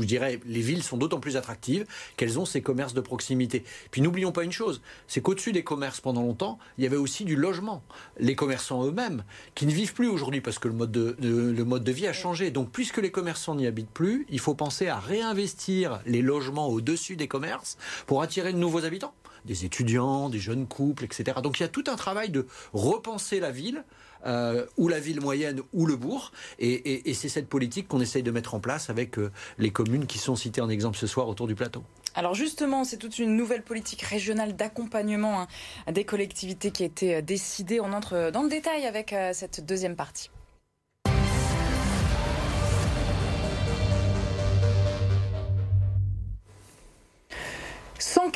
je 0.00 0.06
dirais 0.06 0.40
les 0.46 0.60
villes 0.60 0.82
sont 0.82 0.96
d'autant 0.96 1.20
plus 1.20 1.36
attractives 1.36 1.86
qu'elles 2.16 2.38
ont 2.38 2.44
ces 2.44 2.62
commerces 2.62 2.94
de 2.94 3.00
proximité. 3.00 3.64
Puis 3.90 4.00
n'oublions 4.00 4.32
pas 4.32 4.44
une 4.44 4.52
chose, 4.52 4.80
c'est 5.06 5.20
qu'au-dessus 5.20 5.52
des 5.52 5.62
commerces 5.64 6.00
pendant 6.00 6.22
longtemps, 6.22 6.58
il 6.78 6.84
y 6.84 6.86
avait 6.86 6.96
aussi 6.96 7.24
du 7.24 7.36
logement. 7.36 7.82
Les 8.18 8.34
commerçants 8.34 8.84
eux-mêmes, 8.84 9.24
qui 9.54 9.66
ne 9.66 9.72
vivent 9.72 9.94
plus 9.94 10.08
aujourd'hui 10.08 10.40
parce 10.40 10.58
que 10.58 10.68
le 10.68 10.74
mode 10.74 10.92
de, 10.92 11.16
le 11.20 11.64
mode 11.64 11.84
de 11.84 11.92
vie 11.92 12.06
a 12.06 12.12
changé. 12.12 12.50
Donc 12.50 12.70
puisque 12.70 12.98
les 12.98 13.10
commerçants 13.10 13.54
n'y 13.54 13.66
habitent 13.66 13.90
plus, 13.90 14.26
il 14.30 14.40
faut 14.40 14.54
penser 14.54 14.88
à 14.88 14.98
réinvestir 14.98 16.00
les 16.06 16.22
logements 16.22 16.68
au-dessus 16.68 17.16
des 17.16 17.28
commerces 17.28 17.78
pour 18.06 18.22
attirer 18.22 18.52
de 18.52 18.58
nouveaux 18.58 18.84
habitants 18.84 19.14
des 19.44 19.64
étudiants, 19.64 20.28
des 20.28 20.40
jeunes 20.40 20.66
couples, 20.66 21.04
etc. 21.04 21.38
Donc 21.42 21.58
il 21.58 21.62
y 21.62 21.64
a 21.64 21.68
tout 21.68 21.84
un 21.86 21.96
travail 21.96 22.30
de 22.30 22.46
repenser 22.72 23.40
la 23.40 23.50
ville 23.50 23.84
euh, 24.26 24.66
ou 24.76 24.88
la 24.88 25.00
ville 25.00 25.20
moyenne 25.20 25.60
ou 25.72 25.86
le 25.86 25.96
bourg. 25.96 26.32
Et, 26.58 27.12
c'est 27.14 27.28
cette 27.28 27.48
politique 27.48 27.88
qu'on 27.88 28.00
essaye 28.00 28.22
de 28.22 28.30
mettre 28.30 28.54
en 28.54 28.60
place 28.60 28.90
avec 28.90 29.18
euh, 29.18 29.30
les 29.58 29.70
communes 29.70 30.06
qui 30.06 30.18
sont 30.18 30.36
citées 30.36 30.60
en 30.60 30.68
exemple 30.68 30.96
ce 30.96 31.06
soir 31.06 31.28
autour 31.28 31.46
du 31.46 31.54
plateau. 31.54 31.82
Alors 32.14 32.34
justement, 32.34 32.84
c'est 32.84 32.96
toute 32.96 33.18
une 33.18 33.36
nouvelle 33.36 33.62
politique 33.62 34.02
régionale 34.02 34.56
d'accompagnement 34.56 35.42
hein, 35.42 35.92
des 35.92 36.04
collectivités 36.04 36.70
qui 36.70 36.82
a 36.82 36.86
été 36.86 37.16
euh, 37.16 37.22
décidée. 37.22 37.80
On 37.80 37.92
entre 37.92 38.30
dans 38.30 38.42
le 38.42 38.48
détail 38.48 38.86
avec 38.86 39.14
cette 39.32 39.64
deuxième 39.64 39.96
partie. 39.96 40.30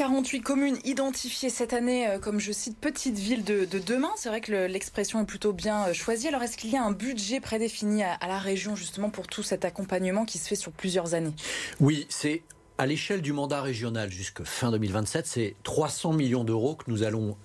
148 0.03 0.41
communes 0.41 0.79
identifiées 0.85 1.49
cette 1.49 1.73
année 1.73 2.09
euh, 2.09 2.19
comme, 2.19 2.41
je 2.41 2.51
cite, 2.51 2.77
petites 2.77 3.21
villes 3.21 3.45
de, 3.45 3.67
demain. 3.87 4.11
C'est 4.17 4.29
vrai 4.29 4.41
que 4.41 4.67
l'expression 4.67 5.21
est 5.21 5.25
plutôt 5.25 5.53
bien 5.53 5.87
euh, 5.87 5.93
choisie. 5.93 6.27
Alors, 6.27 6.43
est-ce 6.43 6.57
qu'il 6.57 6.71
y 6.71 6.77
a 6.77 6.83
un 6.83 6.91
budget 6.91 7.39
prédéfini 7.39 8.03
à, 8.03 8.19
la 8.27 8.39
région, 8.39 8.75
justement, 8.75 9.11
pour 9.11 9.29
tout 9.29 9.45
cet 9.45 9.65
accompagnement 9.65 10.25
qui 10.25 10.39
se 10.39 10.49
fait 10.49 10.57
sur 10.57 10.73
plusieurs 10.73 11.15
années? 11.15 11.33
Oui, 11.79 12.07
c'est 12.09 12.43
à 12.79 12.87
l'échelle 12.87 13.23
du 13.23 13.33
mandat 13.33 13.63
régional 13.63 14.11
jusqu'à 14.11 14.45
fin 14.45 14.73
2027, 14.73 15.25
c'est 15.25 15.55
300 15.63 16.15
millions 16.15 16.43
d'euros 16.43 16.75
que 16.75 16.91
nous 16.91 17.05
allons 17.05 17.37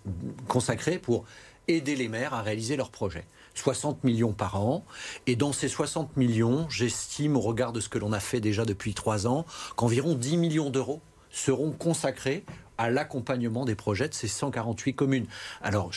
consacrer 0.48 0.98
pour 0.98 1.26
aider 1.68 1.96
les 1.96 2.08
maires 2.08 2.34
à 2.34 2.42
réaliser 2.42 2.76
leurs 2.76 2.90
projets. 2.90 3.26
60 3.54 4.04
millions 4.04 4.34
par 4.34 4.60
an. 4.60 4.84
Et 5.28 5.36
dans 5.36 5.54
ces 5.54 5.68
60 5.68 6.18
millions, 6.18 6.68
j'estime, 6.70 7.36
au 7.36 7.42
regard 7.42 7.72
de 7.72 7.82
ce 7.82 7.90
que 7.90 8.00
l'on 8.00 8.14
a 8.14 8.20
fait 8.20 8.40
déjà 8.40 8.66
depuis 8.66 8.96
trois 8.96 9.28
ans, 9.28 9.46
qu'environ 9.76 10.16
10 10.16 10.38
millions 10.38 10.72
d'euros 10.72 11.02
seront 11.38 11.72
consacrés 11.72 12.44
à 12.78 12.90
l'accompagnement 12.90 13.66
des 13.66 13.76
projets 13.76 14.08
de 14.08 14.14
ces 14.14 14.28
148 14.28 14.94
communes. 14.94 15.26
Alors, 15.62 15.92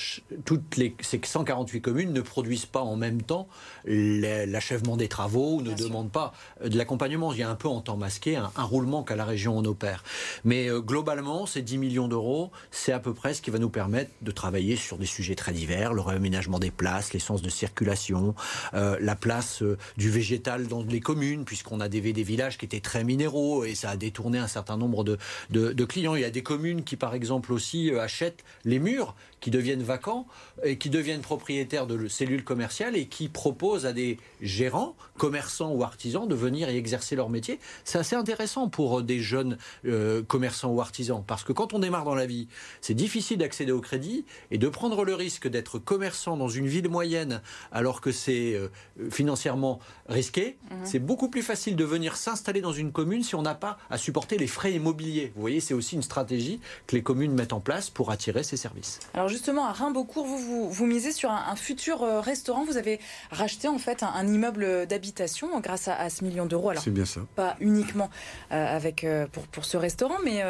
toutes 0.44 0.76
les, 0.76 0.94
ces 1.00 1.20
148 1.22 1.80
communes 1.80 2.12
ne 2.12 2.20
produisent 2.20 2.66
pas 2.66 2.80
en 2.80 2.96
même 2.96 3.22
temps 3.22 3.48
l'achèvement 3.84 4.96
des 4.96 5.08
travaux, 5.08 5.62
ne 5.62 5.74
demandent 5.74 6.10
pas 6.10 6.32
euh, 6.62 6.68
de 6.68 6.76
l'accompagnement. 6.76 7.32
Il 7.32 7.38
y 7.38 7.42
a 7.42 7.50
un 7.50 7.54
peu 7.54 7.68
en 7.68 7.80
temps 7.80 7.96
masqué 7.96 8.36
un, 8.36 8.50
roulement 8.56 9.02
qu'à 9.02 9.16
la 9.16 9.24
région 9.24 9.56
on 9.58 9.64
opère. 9.64 10.04
Mais 10.44 10.68
euh, 10.68 10.80
globalement, 10.80 11.46
ces 11.46 11.62
10 11.62 11.78
millions 11.78 12.08
d'euros, 12.08 12.50
c'est 12.70 12.92
à 12.92 13.00
peu 13.00 13.14
près 13.14 13.34
ce 13.34 13.42
qui 13.42 13.50
va 13.50 13.58
nous 13.58 13.70
permettre 13.70 14.10
de 14.22 14.30
travailler 14.30 14.76
sur 14.76 14.98
des 14.98 15.06
sujets 15.06 15.34
très 15.34 15.52
divers, 15.52 15.92
le 15.92 16.00
réaménagement 16.00 16.58
des 16.58 16.70
places, 16.70 17.12
l'essence 17.12 17.42
de 17.42 17.50
circulation, 17.50 18.34
euh, 18.74 18.96
la 19.00 19.16
place 19.16 19.62
du 19.96 20.10
végétal 20.10 20.66
dans 20.66 20.82
les 20.82 21.00
communes, 21.00 21.44
puisqu'on 21.44 21.80
a 21.80 21.88
des, 21.88 22.00
des 22.00 22.22
villages 22.22 22.58
qui 22.58 22.64
étaient 22.64 22.80
très 22.80 23.04
minéraux 23.04 23.64
et 23.64 23.74
ça 23.74 23.90
a 23.90 23.96
détourné 23.96 24.38
un 24.38 24.48
certain 24.48 24.76
nombre 24.76 25.04
de, 25.04 25.18
de 25.50 25.84
clients. 25.84 26.14
Il 26.14 26.22
y 26.22 26.24
a 26.24 26.30
des 26.30 26.42
communes 26.42 26.69
qui, 26.78 26.96
par 26.96 27.14
exemple, 27.14 27.52
aussi 27.52 27.90
euh, 27.90 28.00
achètent 28.00 28.44
les 28.64 28.78
murs 28.78 29.14
qui 29.40 29.50
deviennent 29.50 29.82
vacants 29.82 30.26
et 30.62 30.76
qui 30.76 30.90
deviennent 30.90 31.20
propriétaires 31.20 31.86
de 31.86 32.08
cellules 32.08 32.44
commerciales 32.44 32.96
et 32.96 33.06
qui 33.06 33.28
proposent 33.28 33.86
à 33.86 33.92
des 33.92 34.18
gérants, 34.40 34.96
commerçants 35.16 35.72
ou 35.72 35.82
artisans 35.82 36.28
de 36.28 36.34
venir 36.34 36.70
y 36.70 36.76
exercer 36.76 37.16
leur 37.16 37.28
métier. 37.28 37.58
C'est 37.84 37.98
assez 37.98 38.16
intéressant 38.16 38.68
pour 38.68 39.00
euh, 39.00 39.02
des 39.02 39.20
jeunes 39.20 39.58
euh, 39.86 40.22
commerçants 40.22 40.70
ou 40.70 40.80
artisans 40.80 41.24
parce 41.26 41.44
que 41.44 41.52
quand 41.52 41.74
on 41.74 41.78
démarre 41.78 42.04
dans 42.04 42.14
la 42.14 42.26
vie, 42.26 42.48
c'est 42.80 42.94
difficile 42.94 43.38
d'accéder 43.38 43.72
au 43.72 43.80
crédit 43.80 44.24
et 44.50 44.58
de 44.58 44.68
prendre 44.68 45.04
le 45.04 45.14
risque 45.14 45.48
d'être 45.48 45.78
commerçant 45.78 46.36
dans 46.36 46.48
une 46.48 46.66
ville 46.66 46.88
moyenne 46.88 47.40
alors 47.72 48.00
que 48.00 48.12
c'est 48.12 48.56
financièrement 49.10 49.80
risqué. 50.08 50.58
Mhm. 50.70 50.78
C'est 50.84 50.98
beaucoup 50.98 51.28
plus 51.28 51.42
facile 51.42 51.76
de 51.76 51.84
venir 51.84 52.16
s'installer 52.16 52.60
dans 52.60 52.72
une 52.72 52.92
commune 52.92 53.22
si 53.22 53.34
on 53.34 53.42
n'a 53.42 53.54
pas 53.54 53.78
à 53.90 53.98
supporter 53.98 54.38
les 54.38 54.46
frais 54.46 54.72
immobiliers. 54.72 55.32
Vous 55.34 55.40
voyez, 55.40 55.60
c'est 55.60 55.74
aussi 55.74 55.96
une 55.96 56.02
stratégie 56.02 56.60
que 56.86 56.96
les 56.96 57.02
communes 57.02 57.32
mettent 57.32 57.52
en 57.52 57.60
place 57.60 57.90
pour 57.90 58.10
attirer 58.10 58.42
ces 58.42 58.56
services. 58.56 59.00
Alors 59.14 59.28
justement, 59.30 59.66
à 59.66 59.72
Rimbaudcourt, 59.72 60.26
vous, 60.26 60.70
vous, 60.70 60.86
misez 60.86 61.12
sur 61.12 61.30
un, 61.30 61.56
futur 61.56 62.02
euh, 62.02 62.20
restaurant. 62.20 62.64
Vous 62.64 62.76
avez 62.76 63.00
racheté 63.30 63.68
en 63.68 63.78
fait 63.78 64.02
un, 64.02 64.26
immeuble 64.26 64.86
d'habitation 64.86 65.60
grâce 65.60 65.88
à, 65.88 66.10
ce 66.10 66.24
million 66.24 66.46
d'euros. 66.46 66.70
Alors, 66.70 66.82
c'est 66.82 66.90
bien 66.90 67.04
ça. 67.04 67.20
Pas 67.36 67.56
uniquement 67.60 68.10
euh, 68.52 68.76
avec, 68.76 69.04
euh, 69.04 69.26
pour, 69.32 69.44
pour, 69.44 69.64
ce 69.64 69.76
restaurant, 69.76 70.16
mais 70.24 70.42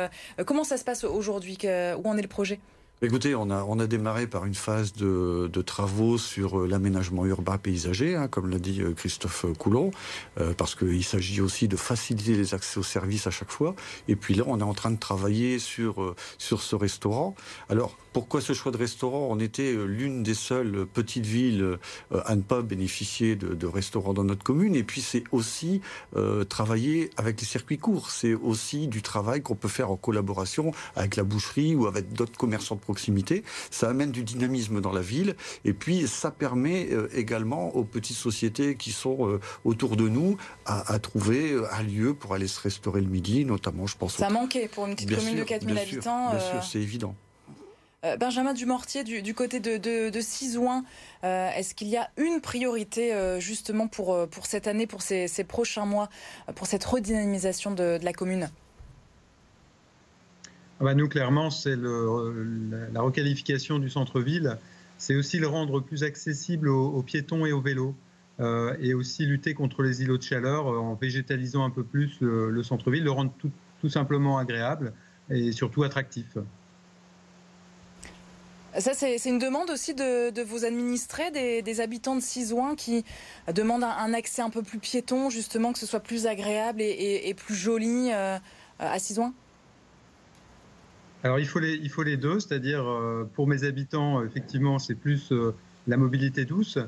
comment 0.47 0.65
ça 0.65 0.77
se 0.77 0.85
passe 0.85 1.05
aujourd'hui? 1.05 1.59
Où 1.63 2.09
en 2.09 2.17
est 2.17 2.23
le 2.23 2.29
projet? 2.29 2.61
Écoutez, 3.03 3.35
on 3.35 3.49
a, 3.49 3.65
on 3.65 3.79
a 3.79 3.87
démarré 3.87 4.27
par 4.27 4.45
une 4.45 4.55
phase 4.55 4.93
de, 4.93 5.49
de 5.51 5.63
travaux 5.63 6.19
sur 6.19 6.61
euh, 6.61 6.67
l'aménagement 6.67 7.25
urbain 7.25 7.57
paysager, 7.57 8.15
hein, 8.15 8.29
comme 8.29 8.51
l'a 8.51 8.59
dit 8.59 8.83
euh, 8.83 8.93
Christophe 8.93 9.47
Coulon, 9.59 9.91
euh, 10.39 10.53
parce 10.53 10.75
qu'il 10.75 11.03
s'agit 11.03 11.41
aussi 11.41 11.67
de 11.67 11.77
faciliter 11.77 12.35
les 12.35 12.53
accès 12.53 12.79
aux 12.79 12.83
services 12.83 13.27
à 13.27 13.31
chaque 13.31 13.53
fois. 13.53 13.75
Et 14.07 14.17
puis 14.17 14.35
là, 14.35 14.45
on 14.47 14.61
est 14.61 14.65
en 14.65 14.75
train 14.75 14.91
de 14.91 14.99
travailler 14.99 15.59
sur, 15.59 16.15
sur 16.37 16.61
ce 16.61 16.77
restaurant. 16.77 17.35
Alors, 17.71 17.97
pourquoi 18.13 18.41
ce 18.41 18.53
choix 18.53 18.73
de 18.73 18.77
restaurant? 18.77 19.29
On 19.31 19.39
était 19.39 19.73
l'une 19.73 20.23
des 20.23 20.35
seules 20.35 20.87
petites 20.93 21.27
villes 21.27 21.79
à 22.13 22.37
ne 22.37 22.43
pas 22.43 22.63
bénéficier 22.63 23.37
de, 23.37 23.55
de 23.55 23.67
restaurants 23.67 24.15
dans 24.15 24.25
notre 24.25 24.43
commune. 24.43 24.75
Et 24.75 24.83
puis, 24.83 25.01
c'est 25.01 25.25
aussi 25.33 25.81
travailler 26.49 27.11
avec 27.17 27.41
les 27.41 27.47
circuits 27.47 27.79
courts. 27.79 28.11
C'est 28.11 28.35
aussi 28.35 28.89
du 28.89 29.03
travail 29.03 29.43
qu'on 29.43 29.55
peut 29.55 29.69
faire 29.69 29.91
en 29.91 29.97
collaboration 29.97 30.73
avec 30.97 31.17
la 31.17 31.25
boucherie 31.25 31.75
ou 31.75 31.87
avec 31.87 32.13
d'autres 32.13 32.37
commerçants 32.37 32.77
de 32.77 32.81
proximité, 32.81 33.45
ça 33.71 33.89
amène 33.89 34.11
du 34.11 34.23
dynamisme 34.23 34.81
dans 34.81 34.93
la 34.93 35.01
ville, 35.01 35.37
et 35.65 35.73
puis 35.73 36.07
ça 36.07 36.31
permet 36.31 36.89
euh, 36.91 37.09
également 37.15 37.75
aux 37.77 37.85
petites 37.85 38.17
sociétés 38.17 38.77
qui 38.77 38.93
sont 38.93 39.29
euh, 39.29 39.41
autour 39.65 39.97
de 39.97 40.09
nous 40.09 40.37
à, 40.67 40.99
trouver 40.99 41.53
euh, 41.53 41.67
un 41.73 41.83
lieu 41.83 42.15
pour 42.15 42.35
aller 42.35 42.49
se 42.49 42.61
restaurer 42.61 43.01
le 43.01 43.09
midi, 43.09 43.45
notamment, 43.45 43.87
je 43.87 43.97
pense. 43.97 44.17
Ça 44.17 44.31
manquait 44.31 44.69
pour 44.69 44.87
une 44.87 44.95
petite 44.95 45.15
commune 45.15 45.37
de 45.37 45.45
4000 45.45 45.79
habitants. 45.79 46.31
Bien 46.31 46.41
sûr, 46.41 46.65
c'est 46.65 46.81
évident. 46.81 47.15
Benjamin 48.19 48.55
Dumortier, 48.55 49.05
du, 49.05 49.35
côté 49.35 49.61
de, 49.61 49.77
de, 50.09 50.21
Cisouin, 50.21 50.85
est-ce 51.23 51.75
qu'il 51.75 51.89
y 51.89 51.99
a 51.99 52.09
une 52.17 52.41
priorité 52.41 53.37
justement 53.41 53.89
pour, 53.89 54.27
cette 54.45 54.67
année, 54.67 54.87
pour 54.87 55.03
ces, 55.03 55.45
prochains 55.47 55.85
mois, 55.85 56.09
pour 56.55 56.67
cette 56.67 56.85
redynamisation 56.85 57.73
de, 57.73 57.99
la 58.03 58.13
commune? 58.15 58.49
Ah 60.81 60.85
bah, 60.85 60.95
nous, 60.95 61.09
clairement, 61.09 61.51
c'est 61.51 61.77
la 61.77 63.03
requalification 63.03 63.79
du 63.79 63.91
centre-ville. 63.91 64.57
C'est 64.97 65.15
aussi 65.15 65.39
le 65.39 65.47
rendre 65.47 65.81
plus 65.81 66.03
accessible 66.05 66.69
aux, 66.69 67.03
piétons 67.03 67.45
et 67.45 67.53
aux 67.53 67.61
vélos. 67.61 67.95
Euh, 68.41 68.75
et 68.81 68.95
aussi 68.95 69.27
lutter 69.27 69.53
contre 69.53 69.83
les 69.83 70.03
îlots 70.03 70.17
de 70.17 70.23
chaleur 70.23 70.67
euh, 70.67 70.79
en 70.79 70.95
végétalisant 70.95 71.63
un 71.63 71.69
peu 71.69 71.85
plus 71.85 72.17
le, 72.23 72.63
centre-ville, 72.63 73.05
le 73.05 73.11
rendre 73.11 73.33
tout, 73.39 73.89
simplement 73.91 74.39
agréable 74.39 74.95
et 75.29 75.53
surtout 75.53 75.83
attractif. 75.83 76.39
Ça, 78.79 78.95
c'est 78.95 79.25
une 79.27 79.41
demande 79.41 79.69
aussi 79.71 79.95
de, 79.95 80.43
vos 80.43 80.65
administrés, 80.65 81.31
des, 81.33 81.81
habitants 81.81 82.15
de 82.15 82.21
Cisouin 82.21 82.77
qui 82.77 83.05
demandent 83.53 83.83
un, 83.85 84.15
accès 84.15 84.43
un 84.43 84.51
peu 84.51 84.63
plus 84.63 84.79
piéton, 84.79 85.29
justement, 85.29 85.73
que 85.73 85.79
ce 85.79 85.87
soit 85.87 86.01
plus 86.01 86.27
agréable 86.27 86.81
et, 86.81 87.35
plus 87.35 87.55
joli 87.55 88.11
euh, 88.13 88.39
à 88.79 88.99
Cisouin 88.99 89.33
alors 91.23 91.39
il 91.39 91.47
faut 91.47 91.59
les, 91.61 92.17
deux, 92.17 92.41
c'est-à-dire 92.41 92.83
euh, 92.89 93.29
pour 93.35 93.47
mes 93.47 93.65
habitants, 93.65 94.25
effectivement, 94.25 94.79
c'est 94.79 94.95
plus 94.95 95.33
euh, 95.33 95.55
la 95.87 95.99
mobilité 95.99 96.47
douce. 96.47 96.79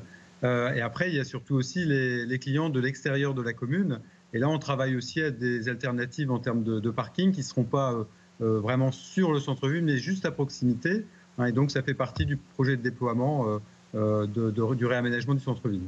Et 0.41 0.81
après, 0.81 1.07
il 1.09 1.15
y 1.15 1.19
a 1.19 1.23
surtout 1.23 1.53
aussi 1.53 1.85
les, 1.85 2.39
clients 2.39 2.69
de 2.69 2.79
l'extérieur 2.79 3.35
de 3.35 3.43
la 3.43 3.53
commune. 3.53 3.99
Et 4.33 4.39
là, 4.39 4.49
on 4.49 4.57
travaille 4.57 4.95
aussi 4.95 5.21
à 5.21 5.29
des 5.29 5.69
alternatives 5.69 6.31
en 6.31 6.39
termes 6.39 6.63
de, 6.63 6.89
parking 6.89 7.31
qui 7.31 7.41
ne 7.41 7.45
seront 7.45 7.63
pas 7.63 8.05
vraiment 8.39 8.91
sur 8.91 9.31
le 9.31 9.39
centre-ville, 9.39 9.85
mais 9.85 9.97
juste 9.97 10.25
à 10.25 10.31
proximité. 10.31 11.05
Et 11.45 11.51
donc, 11.51 11.71
ça 11.71 11.81
fait 11.81 11.93
partie 11.93 12.25
du 12.25 12.37
projet 12.37 12.77
de 12.77 12.81
déploiement 12.81 13.59
du 13.93 14.85
réaménagement 14.85 15.33
du 15.33 15.39
centre-ville. 15.39 15.81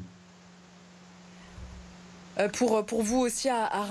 Euh, 2.38 2.50
pour, 2.50 3.02
vous 3.02 3.20
aussi 3.20 3.48
à, 3.48 3.66
à 3.66 3.88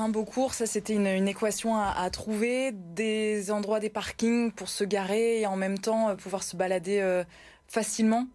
ça 0.53 0.67
c'était 0.67 0.95
une, 0.95 1.29
équation 1.29 1.77
à, 1.77 2.11
trouver, 2.11 2.73
des 2.73 3.51
endroits, 3.51 3.81
des 3.81 3.89
parkings 3.89 4.53
pour 4.53 4.69
se 4.69 4.85
garer 4.85 5.41
et 5.41 5.47
en 5.47 5.57
même 5.57 5.79
temps 5.79 6.11
euh, 6.11 6.15
pouvoir 6.15 6.43
se 6.43 6.57
balader 6.57 7.01
euh, 7.01 7.25
facilement? 7.69 8.27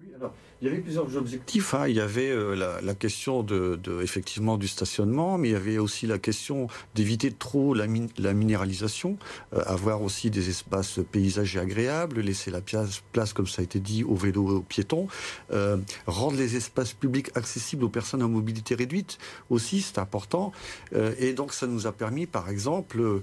Il 0.00 0.66
y 0.66 0.70
avait 0.70 0.80
plusieurs 0.80 1.16
objectifs. 1.16 1.74
Hein. 1.74 1.86
Il 1.88 1.94
y 1.94 2.00
avait 2.00 2.30
euh, 2.30 2.54
la, 2.82 2.94
question 2.94 3.42
de, 3.42 3.78
effectivement 4.02 4.56
du 4.56 4.66
stationnement, 4.66 5.38
mais 5.38 5.48
il 5.48 5.52
y 5.52 5.56
avait 5.56 5.78
aussi 5.78 6.06
la 6.06 6.18
question 6.18 6.68
d'éviter 6.94 7.30
trop 7.32 7.74
la, 7.74 7.86
la 8.18 8.32
minéralisation, 8.32 9.18
euh, 9.54 9.62
avoir 9.66 10.02
aussi 10.02 10.30
des 10.30 10.48
espaces 10.50 10.98
paysagers 11.12 11.60
agréables, 11.60 12.20
laisser 12.20 12.50
la 12.50 12.60
place, 12.60 13.32
comme 13.32 13.46
ça 13.46 13.62
a 13.62 13.64
été 13.64 13.78
dit, 13.78 14.02
aux 14.02 14.16
vélos 14.16 14.50
et 14.50 14.54
aux 14.56 14.62
piétons, 14.62 15.06
euh, 15.52 15.76
rendre 16.06 16.36
les 16.36 16.56
espaces 16.56 16.92
publics 16.92 17.30
accessibles 17.36 17.84
aux 17.84 17.88
personnes 17.88 18.22
à 18.22 18.28
mobilité 18.28 18.74
réduite 18.74 19.18
aussi, 19.50 19.80
c'est 19.80 19.98
important. 19.98 20.52
et 21.18 21.32
donc 21.32 21.52
ça 21.52 21.66
nous 21.66 21.86
a 21.86 21.92
permis, 21.92 22.26
par 22.26 22.48
exemple, 22.48 23.20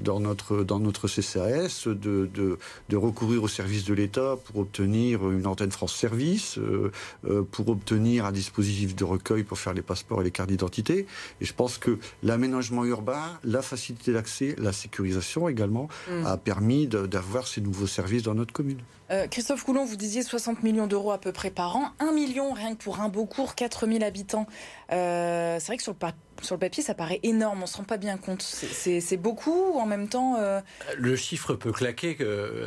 dans 0.00 0.20
notre 0.20 0.64
dans 0.64 0.78
notre 0.78 1.08
CCAS, 1.08 1.84
de, 1.86 2.28
de, 2.32 2.58
de 2.88 2.96
recourir 2.96 3.42
au 3.42 3.48
service 3.48 3.84
de 3.84 3.94
l'État 3.94 4.36
pour 4.44 4.58
obtenir 4.58 5.30
une 5.30 5.46
antenne 5.46 5.69
France 5.70 5.94
Service 5.94 6.58
euh, 6.58 6.90
euh, 7.24 7.42
pour 7.42 7.68
obtenir 7.68 8.24
un 8.24 8.32
dispositif 8.32 8.94
de 8.94 9.04
recueil 9.04 9.44
pour 9.44 9.58
faire 9.58 9.74
les 9.74 9.82
passeports 9.82 10.20
et 10.20 10.24
les 10.24 10.30
cartes 10.30 10.50
d'identité. 10.50 11.06
Et 11.40 11.44
je 11.44 11.54
pense 11.54 11.78
que 11.78 11.98
l'aménagement 12.22 12.84
urbain, 12.84 13.38
la 13.44 13.62
facilité 13.62 14.12
d'accès, 14.12 14.54
la 14.58 14.72
sécurisation 14.72 15.48
également, 15.48 15.88
mm. 16.08 16.26
a 16.26 16.36
permis 16.36 16.86
d'avoir 16.86 17.46
ces 17.46 17.60
nouveaux 17.60 17.86
services 17.86 18.22
dans 18.22 18.34
notre 18.34 18.52
commune. 18.52 18.80
Euh, 19.10 19.26
Christophe 19.26 19.64
Coulon, 19.64 19.84
vous 19.84 19.96
disiez 19.96 20.22
60 20.22 20.62
millions 20.62 20.86
d'euros 20.86 21.10
à 21.10 21.18
peu 21.18 21.32
près 21.32 21.50
par 21.50 21.76
an. 21.76 21.90
1 21.98 22.12
million 22.12 22.52
rien 22.52 22.74
que 22.74 22.82
pour 22.82 23.00
un 23.00 23.08
beau 23.08 23.26
cours, 23.26 23.54
4000 23.54 24.04
habitants. 24.04 24.46
c'est 24.90 25.66
vrai 25.66 25.76
que 25.76 25.82
sur 25.82 26.54
le 26.54 26.58
papier, 26.58 26.82
ça 26.82 26.94
paraît 26.94 27.20
énorme, 27.22 27.58
on 27.58 27.62
ne 27.62 27.66
se 27.66 27.76
rend 27.76 27.84
pas 27.84 27.96
bien 27.96 28.16
compte. 28.16 28.42
C'est 28.42 29.16
beaucoup 29.16 29.78
en 29.78 29.86
même 29.86 30.08
temps. 30.08 30.36
Euh, 30.38 30.60
le 30.96 31.16
chiffre 31.16 31.54
peut 31.54 31.72
claquer, 31.72 32.16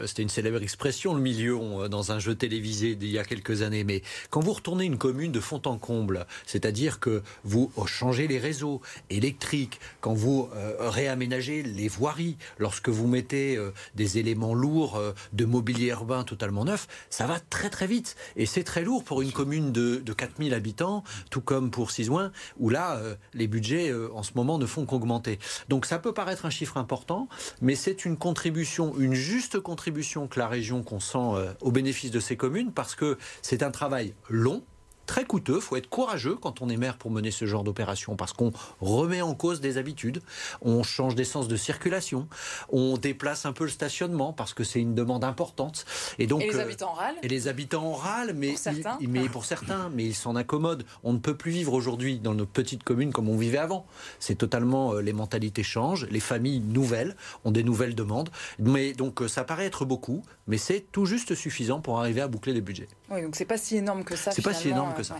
c'était 0.06 0.22
une 0.22 0.30
célèbre 0.30 0.62
expression, 0.62 1.14
le 1.14 1.22
million, 1.22 1.84
euh, 1.84 1.88
dans 1.88 2.12
un 2.12 2.20
jeu 2.20 2.36
télévisé 2.36 2.96
d'il 2.96 3.10
y 3.10 3.20
a 3.20 3.24
quelques 3.24 3.62
années. 3.62 3.84
Mais 3.84 4.02
quand 4.30 4.42
vous 4.42 4.54
retournez 4.54 4.86
une 4.86 4.98
commune 4.98 5.32
de 5.32 5.40
fond 5.40 5.62
en 5.66 5.78
comble, 5.78 6.26
c'est-à-dire 6.46 7.00
que 7.00 7.24
vous 7.44 7.72
changez 7.88 8.28
les 8.28 8.40
réseaux 8.40 8.82
électriques, 9.10 9.80
quand 10.02 10.14
vous 10.14 10.50
euh, 10.56 10.76
réaménagez 10.80 11.64
les 11.64 11.88
voiries, 11.88 12.38
lorsque 12.58 12.90
vous 12.90 13.08
mettez 13.08 13.58
des 13.96 14.18
éléments 14.18 14.54
lourds 14.54 15.02
de 15.34 15.46
mobilier 15.46 15.88
urbain 15.88 16.24
totalement 16.34 16.66
neuf, 16.66 16.88
ça 17.10 17.28
va 17.28 17.40
très 17.40 17.70
très 17.70 17.88
vite. 17.88 18.16
Et 18.36 18.46
c'est 18.46 18.63
très 18.63 18.84
lourd 18.84 19.04
pour 19.04 19.22
une 19.22 19.32
commune 19.32 19.72
de, 19.72 19.98
de 19.98 20.13
4000 20.13 20.54
habitants, 20.54 21.04
tout 21.30 21.42
comme 21.42 21.72
pour 21.72 21.92
Cisouin, 21.92 22.32
où 22.58 22.70
là, 22.70 23.00
les 23.34 23.48
budgets 23.48 23.90
euh, 23.90 24.10
en 24.13 24.24
ce 24.24 24.32
moment 24.36 24.58
ne 24.58 24.66
font 24.66 24.86
qu'augmenter. 24.86 25.40
Donc 25.70 25.86
ça 25.86 26.00
peut 26.00 26.13
paraître 26.13 26.46
un 26.46 26.50
chiffre 26.50 26.78
important, 26.78 27.28
mais 27.62 27.75
c'est 27.75 28.06
une 28.06 28.18
contribution, 28.18 28.98
une 28.98 29.13
juste 29.13 29.60
contribution 29.60 30.28
que 30.28 30.40
la 30.40 30.48
région 30.48 30.84
consent 30.84 31.36
euh, 31.36 31.52
au 31.62 31.72
bénéfice 31.72 32.12
de 32.12 32.20
ces 32.20 32.38
communes 32.38 32.72
parce 32.72 32.96
que 32.96 33.18
c'est 33.42 33.63
un 33.63 33.72
travail 33.72 34.13
long 34.30 34.63
très 35.05 35.25
coûteux. 35.25 35.55
Il 35.55 35.62
faut 35.62 35.75
être 35.75 35.89
courageux 35.89 36.36
quand 36.36 36.62
on 36.62 36.69
est 36.69 36.77
maire 36.77 36.98
pour 36.98 37.12
mener 37.12 37.31
ce 37.31 37.45
genre 37.45 37.63
d'opération 37.63 38.15
parce 38.15 38.33
qu'on 38.33 38.51
remet 38.81 39.22
en 39.22 39.36
cause 39.36 39.62
des 39.62 39.77
habitudes, 39.77 40.22
on 40.62 40.83
change 40.83 41.15
d'essence 41.15 41.48
de 41.48 41.55
circulation, 41.55 42.27
on 42.69 42.98
déplace 42.98 43.45
un 43.45 43.53
peu 43.53 43.65
le 43.65 43.69
stationnement 43.69 44.33
parce 44.33 44.53
que 44.53 44.63
c'est 44.63 44.79
une 44.79 44.95
demande 44.95 45.24
importante. 45.24 45.86
Et 46.19 46.27
donc 46.27 46.41
et 46.41 46.50
les 46.50 46.55
euh, 46.55 46.62
habitants 46.62 46.93
râlent. 46.93 47.15
Et 47.24 47.27
les 47.27 47.48
habitants 47.48 47.91
râlent, 47.93 48.33
mais 48.36 48.50
pour 48.50 48.60
certains, 48.60 48.98
mais 49.01 49.29
pour 49.29 49.45
certains, 49.45 49.89
mais 49.89 50.05
ils 50.05 50.15
s'en 50.15 50.36
accommodent. 50.36 50.86
On 51.03 51.13
ne 51.13 51.19
peut 51.19 51.36
plus 51.36 51.51
vivre 51.51 51.74
aujourd'hui 51.74 52.19
dans 52.19 52.33
nos 52.33 52.45
petites 52.45 52.83
communes 52.83 53.12
comme 53.12 53.29
on 53.29 53.38
vivait 53.38 53.57
avant. 53.57 53.86
C'est 54.19 54.36
totalement 54.36 54.93
euh, 54.93 55.01
les 55.01 55.13
mentalités 55.13 55.63
changent, 55.63 56.07
les 56.10 56.19
familles 56.19 56.62
nouvelles 56.62 57.15
ont 57.45 57.51
des 57.51 57.63
nouvelles 57.63 57.95
demandes. 57.95 58.29
Mais 58.60 58.93
donc 58.93 59.22
euh, 59.22 59.27
ça 59.27 59.43
paraît 59.43 59.65
être 59.65 59.86
beaucoup, 59.86 60.24
mais 60.48 60.57
c'est 60.57 60.86
tout 60.91 61.05
juste 61.05 61.36
suffisant 61.36 61.81
pour 61.81 62.00
arriver 62.00 62.22
à 62.22 62.27
boucler 62.27 62.53
les 62.53 62.62
budgets. 62.62 62.88
Oui, 63.10 63.22
donc 63.22 63.36
c'est 63.36 63.45
pas 63.45 63.57
si 63.57 63.77
énorme 63.77 64.03
que 64.03 64.15
ça. 64.15 64.31
C'est 64.31 64.41
pas 64.41 64.53
si 64.53 64.69
énorme 64.69 64.93
que 64.94 65.04
ça. 65.04 65.18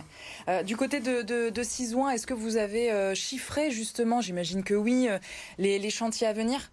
Euh, 0.48 0.62
du 0.62 0.76
côté 0.76 1.00
de, 1.00 1.50
de, 1.50 1.62
Cisoin, 1.62 2.10
est-ce 2.10 2.26
que 2.26 2.34
vous 2.34 2.56
avez 2.56 2.90
euh, 2.90 3.14
chiffré 3.14 3.70
justement, 3.70 4.20
j'imagine 4.20 4.62
que 4.62 4.74
oui, 4.74 5.08
euh, 5.08 5.18
les, 5.58 5.90
chantiers 5.90 6.26
à 6.26 6.32
venir? 6.32 6.70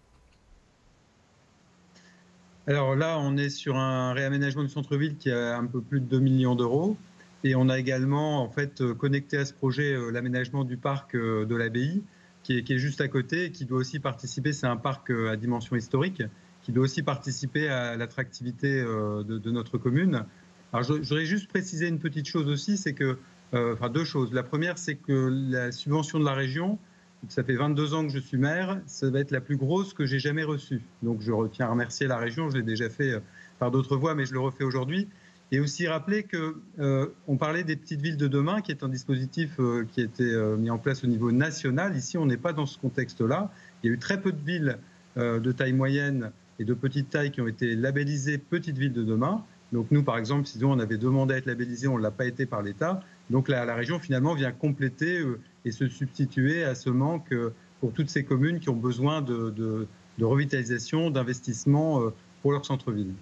Alors 2.68 2.96
là, 2.96 3.18
on 3.20 3.38
est 3.38 3.50
sur 3.50 3.76
un 3.78 4.14
réaménagement 4.14 4.64
du 4.64 4.70
centre-ville 4.70 5.18
qui 5.18 5.32
a 5.32 5.58
un 5.58 5.66
peu 5.66 5.82
plus 5.82 6.00
de 6.00 6.06
2 6.06 6.20
millions 6.20 6.56
d'euros. 6.56 6.96
Et 7.44 7.56
on 7.56 7.70
a 7.70 7.80
également 7.80 8.44
en 8.44 8.50
fait 8.50 8.84
connecté 8.94 9.38
à 9.38 9.46
ce 9.46 9.54
projet 9.54 9.98
l'aménagement 10.12 10.64
du 10.64 10.78
parc 10.78 11.16
de 11.16 11.56
l'abbaye, 11.56 12.04
qui 12.44 12.60
est, 12.60 12.64
qui 12.64 12.74
est, 12.74 12.78
juste 12.78 13.02
à 13.02 13.08
côté 13.08 13.46
et 13.46 13.52
qui 13.52 13.66
doit 13.66 13.80
aussi 13.80 14.00
participer. 14.00 14.54
C'est 14.54 14.68
un 14.68 14.78
parc 14.78 15.10
à 15.10 15.36
dimension 15.36 15.76
historique 15.76 16.22
qui 16.62 16.72
doit 16.72 16.84
aussi 16.84 17.02
participer 17.02 17.68
à 17.68 17.98
l'attractivité 17.98 18.84
de, 18.84 19.24
de, 19.24 19.52
notre 19.52 19.80
commune. 19.80 20.24
Alors, 20.74 20.84
je 20.86 20.94
voudrais 20.94 21.26
juste 21.26 21.50
préciser 21.50 21.88
une 21.88 22.00
petite 22.00 22.28
chose 22.28 22.48
aussi, 22.48 22.78
c'est 22.78 22.94
que, 22.94 23.18
euh, 23.54 23.74
enfin 23.74 23.90
deux 23.90 24.06
choses. 24.06 24.32
La 24.34 24.44
première, 24.44 24.78
c'est 24.78 24.96
que 24.96 25.30
la 25.50 25.72
subvention 25.74 26.18
de 26.18 26.24
la 26.24 26.34
région, 26.34 26.80
ça 27.28 27.44
fait 27.44 27.56
22 27.56 27.94
ans 27.94 28.04
que 28.04 28.14
je 28.14 28.20
suis 28.20 28.38
maire, 28.38 28.80
ça 28.86 29.10
va 29.10 29.20
être 29.20 29.32
la 29.32 29.42
plus 29.42 29.58
grosse 29.58 29.94
que 29.94 30.06
j'ai 30.06 30.20
jamais 30.20 30.44
reçue. 30.44 30.82
Donc, 31.04 31.22
je 31.22 31.34
retiens 31.34 31.66
à 31.66 31.70
remercier 31.70 32.08
la 32.08 32.18
région. 32.18 32.50
Je 32.50 32.58
l'ai 32.58 32.64
déjà 32.64 32.90
fait 32.90 33.12
euh, 33.12 33.20
par 33.60 33.70
d'autres 33.70 33.98
voies, 33.98 34.16
mais 34.16 34.26
je 34.26 34.32
le 34.32 34.40
refais 34.40 34.64
aujourd'hui. 34.64 35.10
Et 35.52 35.60
aussi 35.60 35.86
rappeler 35.90 36.24
que 36.24 36.56
euh, 36.80 37.08
on 37.28 37.36
parlait 37.36 37.66
des 37.66 37.76
petites 37.76 38.00
villes 38.00 38.16
de 38.16 38.30
demain, 38.30 38.62
qui 38.62 38.72
est 38.72 38.84
un 38.84 38.88
dispositif 38.88 39.60
qui 39.92 40.00
a 40.00 40.04
été 40.06 40.24
mis 40.58 40.70
en 40.70 40.78
place 40.78 41.04
au 41.04 41.08
niveau 41.08 41.34
national. 41.34 41.98
Ici, 41.98 42.18
on 42.18 42.26
n'est 42.26 42.38
pas 42.38 42.54
dans 42.54 42.66
ce 42.66 42.78
contexte-là. 42.78 43.52
Il 43.84 43.88
y 43.88 43.90
a 43.90 43.94
eu 43.94 44.00
très 44.00 44.22
peu 44.22 44.32
de 44.32 44.42
villes 44.42 44.78
de 45.18 45.52
taille 45.52 45.74
moyenne 45.74 46.32
et 46.58 46.64
de 46.64 46.74
petite 46.74 47.10
taille 47.10 47.32
qui 47.32 47.42
ont 47.42 47.50
été 47.50 47.76
labellisées 47.76 48.38
petites 48.38 48.78
villes 48.78 48.94
de 48.94 49.04
demain. 49.04 49.44
Donc 49.72 49.88
nous, 49.92 50.04
par 50.04 50.18
exemple, 50.18 50.48
si 50.48 50.64
on 50.64 50.80
avait 50.80 50.98
demandé 50.98 51.34
à 51.34 51.38
être 51.38 51.46
labellisé, 51.46 51.88
on 51.88 51.98
ne 51.98 52.04
l'a 52.04 52.12
pas 52.12 52.26
été 52.26 52.46
par 52.46 52.62
l'État. 52.62 53.02
Donc 53.30 53.48
la, 53.48 53.66
la, 53.66 53.76
région, 53.76 54.00
finalement, 54.00 54.34
vient 54.34 54.52
compléter 54.52 55.20
euh, 55.20 55.40
et 55.64 55.72
se 55.72 55.88
substituer 55.88 56.64
à 56.64 56.76
ce 56.76 56.90
manque 56.90 57.32
euh, 57.32 57.54
pour 57.80 57.94
toutes 57.94 58.10
ces 58.10 58.26
communes 58.26 58.60
qui 58.60 58.70
ont 58.70 58.76
besoin 58.76 59.22
de, 59.22 59.88
revitalisation, 60.20 61.10
d'investissement 61.10 62.02
euh, 62.02 62.14
pour 62.42 62.52
leur 62.52 62.66
centre-ville. 62.66 63.14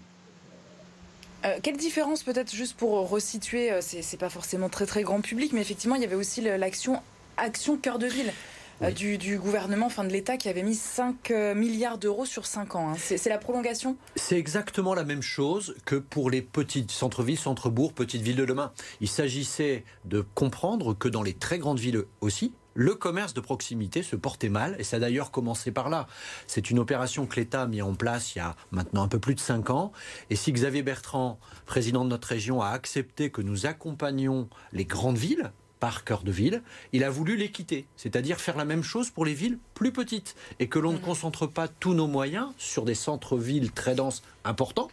quelle 1.64 1.78
différence 1.78 2.24
peut-être 2.24 2.54
juste 2.54 2.76
pour 2.76 3.10
resituer, 3.10 3.72
c'est 3.82 4.20
pas 4.20 4.30
forcément 4.30 4.70
très 4.70 4.86
très 4.86 5.04
grand 5.04 5.22
public, 5.22 5.54
mais 5.54 5.62
effectivement 5.62 5.96
il 5.96 6.02
y 6.02 6.06
avait 6.06 6.16
aussi 6.16 6.42
l'action 6.42 7.02
Action 7.38 7.78
Cœur 7.78 8.00
de 8.00 8.08
Ville. 8.08 8.34
Euh, 8.82 8.92
du, 8.92 9.38
gouvernement, 9.38 9.88
enfin 9.88 10.04
de 10.04 10.10
l'État, 10.12 10.38
qui 10.38 10.50
avait 10.50 10.64
mis 10.64 10.76
5 10.76 11.32
euh, 11.32 11.56
milliards 11.56 11.98
d'euros 11.98 12.26
sur 12.26 12.46
5 12.46 12.76
ans. 12.76 12.92
Hein. 12.92 12.96
C'est 12.98 13.30
la 13.30 13.38
prolongation? 13.38 13.98
C'est 14.16 14.38
exactement 14.38 14.94
la 14.94 15.04
même 15.04 15.22
chose 15.22 15.76
que 15.86 15.96
pour 15.96 16.30
les 16.30 16.42
petites 16.42 16.92
centres-villes, 16.92 17.38
centres-bourgs, 17.38 17.94
petites 17.94 18.22
villes 18.22 18.38
de 18.38 18.46
demain. 18.46 18.72
Il 19.02 19.10
s'agissait 19.10 19.84
de 20.06 20.26
comprendre 20.34 20.94
que 20.94 21.10
dans 21.10 21.24
les 21.24 21.34
très 21.34 21.60
grandes 21.60 21.80
villes 21.80 22.04
aussi, 22.22 22.54
le 22.74 22.96
commerce 22.96 23.34
de 23.34 23.42
proximité 23.42 24.04
se 24.04 24.16
portait 24.16 24.48
mal, 24.48 24.78
et 24.80 24.84
ça 24.84 24.98
a 24.98 25.00
d'ailleurs 25.00 25.32
commencé 25.32 25.72
par 25.72 25.90
là. 25.90 26.08
C'est 26.48 26.70
une 26.70 26.80
opération 26.80 27.26
que 27.26 27.36
l'État 27.36 27.64
a 27.64 27.68
mis 27.68 27.82
en 27.82 27.94
place 27.94 28.36
il 28.36 28.38
y 28.38 28.42
a 28.42 28.56
maintenant 28.72 29.04
un 29.04 29.10
peu 29.10 29.20
plus 29.20 29.36
de 29.36 29.42
5 29.42 29.70
ans, 29.70 29.92
et 30.30 30.38
si 30.38 30.54
Xavier 30.54 30.82
Bertrand, 30.82 31.40
président 31.66 32.06
de 32.06 32.10
notre 32.10 32.30
région, 32.30 32.62
a 32.62 32.70
accepté 32.70 33.32
que 33.32 33.42
nous 33.42 33.66
accompagnions 33.66 34.48
les 34.72 34.86
grandes 34.86 35.18
villes, 35.18 35.52
par 35.80 36.04
cœur 36.04 36.24
de 36.24 36.32
ville, 36.32 36.62
il 36.94 37.04
a 37.04 37.10
voulu 37.10 37.38
l'équité, 37.38 37.86
c'est-à-dire 37.96 38.40
faire 38.40 38.58
la 38.58 38.66
même 38.66 38.84
chose 38.84 39.10
pour 39.10 39.26
les 39.26 39.34
villes 39.34 39.60
plus 39.74 39.92
petites 39.92 40.36
et 40.60 40.68
que 40.68 40.80
l'on 40.80 40.94
ne 40.94 40.98
mmh. 40.98 41.02
concentre 41.02 41.48
pas 41.48 41.68
tous 41.68 41.94
nos 41.94 42.08
moyens 42.08 42.50
sur 42.58 42.86
des 42.86 42.96
centres-villes 42.96 43.72
très 43.72 43.96
denses 43.96 44.24
importants, 44.44 44.90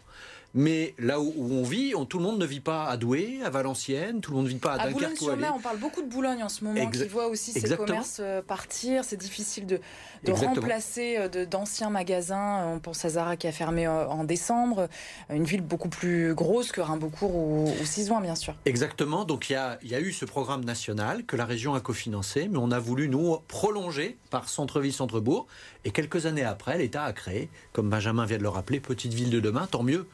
mais 0.57 0.95
là 0.97 1.19
où, 1.19 1.31
on 1.37 1.61
vit, 1.61 1.93
tout 2.09 2.17
le 2.17 2.23
monde 2.23 2.39
ne 2.39 2.45
vit 2.45 2.61
pas 2.61 2.85
à 2.85 2.97
Douai, 2.97 3.39
à 3.45 3.51
Valenciennes, 3.51 4.21
tout 4.21 4.31
le 4.31 4.37
monde 4.37 4.45
ne 4.45 4.49
vit 4.49 4.55
pas 4.55 4.71
à, 4.71 4.81
à 4.81 4.87
Dunkerque. 4.87 5.19
Boulogne-sur-Mer, 5.19 5.53
on 5.55 5.59
parle 5.59 5.77
beaucoup 5.77 6.01
de 6.01 6.07
Boulogne 6.07 6.41
en 6.43 6.49
ce 6.49 6.63
moment, 6.63 6.89
qui 6.89 7.07
voit 7.07 7.27
aussi 7.27 7.51
ses 7.51 7.75
commerces 7.75 8.17
euh, 8.19 8.41
partir. 8.41 9.05
C'est 9.05 9.17
difficile 9.17 9.67
de, 9.67 9.79
remplacer 10.31 11.17
euh, 11.19 11.45
d'anciens 11.45 11.91
magasins. 11.91 12.73
On 12.73 12.79
pense 12.79 13.05
à 13.05 13.09
Zara 13.09 13.37
qui 13.37 13.45
a 13.45 13.51
fermé 13.51 13.85
euh, 13.85 14.07
en 14.07 14.23
décembre. 14.23 14.89
Une 15.29 15.43
ville 15.43 15.61
beaucoup 15.61 15.89
plus 15.89 16.33
grosse 16.33 16.71
que 16.71 16.81
Rimbaudcourt 16.81 17.35
ou, 17.35 17.69
ou 17.69 18.21
bien 18.21 18.35
sûr. 18.35 18.55
Exactement. 18.65 19.25
Donc 19.25 19.51
il 19.51 19.53
y 19.53 19.57
a, 19.57 19.77
y 19.83 19.93
a 19.93 19.99
eu 19.99 20.11
ce 20.11 20.25
programme 20.25 20.65
national 20.65 21.23
que 21.25 21.35
la 21.35 21.45
région 21.45 21.75
a 21.75 21.81
cofinancé, 21.81 22.47
mais 22.47 22.57
on 22.57 22.71
a 22.71 22.79
voulu, 22.79 23.09
nous, 23.09 23.37
prolonger 23.47 24.17
par 24.31 24.49
centre-ville, 24.49 24.91
centre-bourg. 24.91 25.45
Et 25.85 25.91
quelques 25.91 26.25
années 26.25 26.43
après, 26.43 26.79
l'État 26.79 27.03
a 27.03 27.13
créé, 27.13 27.47
comme 27.73 27.91
Benjamin 27.91 28.25
vient 28.25 28.39
de 28.39 28.43
le 28.43 28.49
rappeler, 28.49 28.79
Petite 28.79 29.13
Ville 29.13 29.29
de 29.29 29.39
demain. 29.39 29.67
Tant 29.69 29.83
mieux 29.83 30.07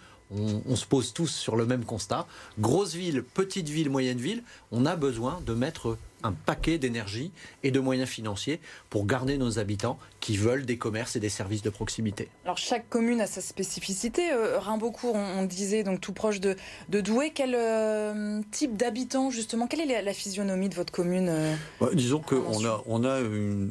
on, 0.67 0.75
se 0.75 0.85
pose 0.85 1.13
tous 1.13 1.27
sur 1.27 1.55
le 1.55 1.65
même 1.65 1.85
constat. 1.85 2.27
Grosse 2.59 2.93
ville, 2.93 3.23
petite 3.23 3.69
ville, 3.69 3.89
moyenne 3.89 4.17
ville, 4.17 4.43
on 4.71 4.85
a 4.85 4.95
besoin 4.95 5.41
de 5.45 5.53
mettre 5.53 5.97
un 6.23 6.31
paquet 6.31 6.77
d'énergie 6.77 7.31
et 7.63 7.71
de 7.71 7.79
moyens 7.79 8.09
financiers 8.09 8.59
pour 8.89 9.05
garder 9.05 9.37
nos 9.37 9.59
habitants 9.59 9.99
qui 10.21 10.37
veulent 10.37 10.65
des 10.65 10.77
commerces 10.77 11.15
et 11.17 11.19
des 11.19 11.29
services 11.29 11.61
de 11.61 11.69
proximité. 11.69 12.29
Alors 12.45 12.57
chaque 12.57 12.89
commune 12.89 13.19
a 13.19 13.27
sa 13.27 13.41
spécificité. 13.41 14.31
Euh, 14.31 14.57
Rimbaudcourt, 14.57 15.15
on, 15.15 15.43
disait 15.43 15.83
donc 15.83 15.99
tout 15.99 16.13
proche 16.13 16.39
de, 16.39 16.55
Douai. 16.89 17.31
Quel 17.31 17.55
euh, 17.55 18.41
type 18.51 18.77
d'habitants 18.77 19.29
justement 19.29 19.67
Quelle 19.67 19.91
est 19.91 20.01
la, 20.01 20.13
physionomie 20.13 20.69
de 20.69 20.75
votre 20.75 20.93
commune 20.93 21.27
euh, 21.29 21.55
Disons 21.93 22.19
qu'on 22.19 22.65
a, 22.65 22.81
on 22.85 23.03
a, 23.03 23.19